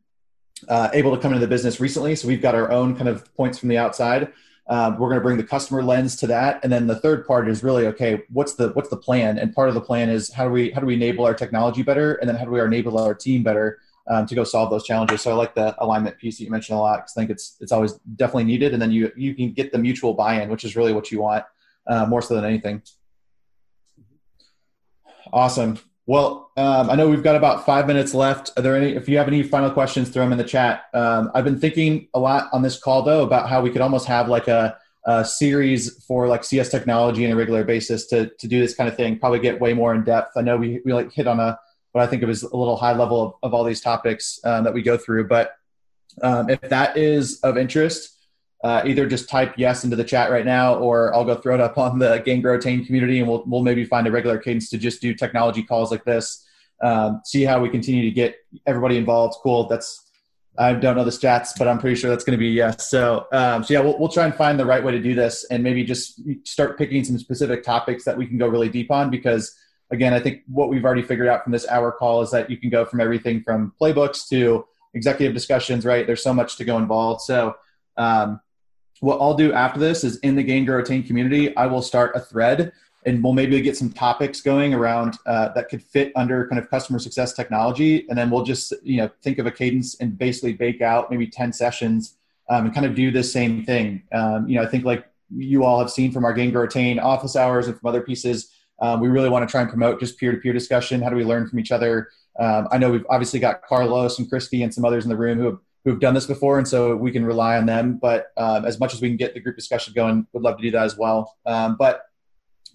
[0.69, 3.33] uh, able to come into the business recently so we've got our own kind of
[3.35, 4.31] points from the outside
[4.67, 7.49] um, we're going to bring the customer lens to that, and then the third part
[7.49, 8.23] is really okay.
[8.29, 9.37] What's the what's the plan?
[9.37, 11.81] And part of the plan is how do we how do we enable our technology
[11.81, 13.79] better, and then how do we enable our team better
[14.09, 15.21] um, to go solve those challenges.
[15.21, 17.57] So I like the alignment piece that you mentioned a lot because I think it's
[17.59, 20.75] it's always definitely needed, and then you you can get the mutual buy-in, which is
[20.75, 21.45] really what you want
[21.87, 22.81] uh, more so than anything.
[25.33, 25.79] Awesome.
[26.07, 28.51] Well, um, I know we've got about five minutes left.
[28.57, 28.93] Are there any?
[28.93, 30.85] If you have any final questions, throw them in the chat.
[30.93, 34.07] Um, I've been thinking a lot on this call though about how we could almost
[34.07, 38.47] have like a, a, series for like CS technology on a regular basis to to
[38.47, 39.19] do this kind of thing.
[39.19, 40.35] Probably get way more in depth.
[40.35, 41.57] I know we we like hit on a
[41.91, 44.63] what I think of as a little high level of, of all these topics um,
[44.63, 45.27] that we go through.
[45.27, 45.55] But
[46.21, 48.17] um, if that is of interest,
[48.63, 51.61] uh, either just type yes into the chat right now, or I'll go throw it
[51.61, 54.69] up on the Gain Grow Retain community, and we'll we'll maybe find a regular cadence
[54.69, 56.45] to just do technology calls like this.
[56.81, 58.35] Um, see how we continue to get
[58.65, 59.37] everybody involved.
[59.41, 59.67] Cool.
[59.67, 60.07] That's
[60.57, 62.89] I don't know the stats, but I'm pretty sure that's going to be yes.
[62.89, 65.45] So, um, so yeah, we'll, we'll try and find the right way to do this,
[65.45, 69.09] and maybe just start picking some specific topics that we can go really deep on.
[69.09, 69.55] Because
[69.91, 72.57] again, I think what we've already figured out from this hour call is that you
[72.57, 75.85] can go from everything from playbooks to executive discussions.
[75.85, 76.05] Right?
[76.07, 77.21] There's so much to go involved.
[77.21, 77.55] So,
[77.97, 78.39] um,
[79.01, 82.15] what I'll do after this is in the Gain Grow Retain community, I will start
[82.15, 82.71] a thread
[83.05, 86.69] and we'll maybe get some topics going around uh, that could fit under kind of
[86.69, 88.05] customer success technology.
[88.09, 91.25] And then we'll just, you know, think of a cadence and basically bake out maybe
[91.25, 92.17] 10 sessions
[92.49, 94.03] um, and kind of do the same thing.
[94.11, 96.99] Um, you know, I think like you all have seen from our Gain Grow Retain
[96.99, 98.50] office hours and from other pieces,
[98.81, 101.01] um, we really want to try and promote just peer-to-peer discussion.
[101.01, 102.09] How do we learn from each other?
[102.39, 105.37] Um, I know we've obviously got Carlos and Kristi and some others in the room
[105.37, 107.97] who have who've done this before, and so we can rely on them.
[108.01, 110.61] But um, as much as we can get the group discussion going, would love to
[110.61, 111.35] do that as well.
[111.45, 112.03] Um, but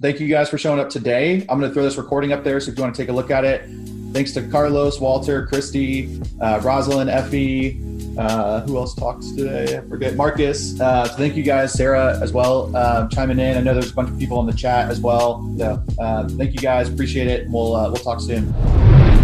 [0.02, 1.46] thank you guys for showing up today.
[1.48, 3.12] I'm going to throw this recording up there, so if you want to take a
[3.12, 3.68] look at it.
[4.12, 7.95] Thanks to Carlos, Walter, Kristi, uh, Rosalind, Effie.
[8.16, 9.76] Uh, who else talks today?
[9.76, 10.14] I forget.
[10.14, 10.80] Marcus.
[10.80, 13.56] Uh, so thank you guys, Sarah as well, uh, chiming in.
[13.56, 15.48] I know there's a bunch of people in the chat as well.
[15.58, 16.88] So uh, thank you guys.
[16.88, 17.48] Appreciate it.
[17.48, 18.52] We'll uh, we'll talk soon.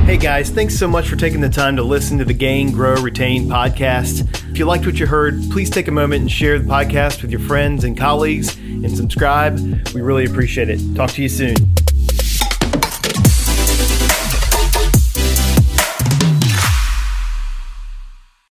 [0.04, 2.94] Hey guys, thanks so much for taking the time to listen to the Gain, Grow,
[2.96, 4.28] Retain podcast.
[4.50, 7.30] If you liked what you heard, please take a moment and share the podcast with
[7.30, 9.58] your friends and colleagues and subscribe.
[9.94, 10.80] We really appreciate it.
[10.96, 11.54] Talk to you soon.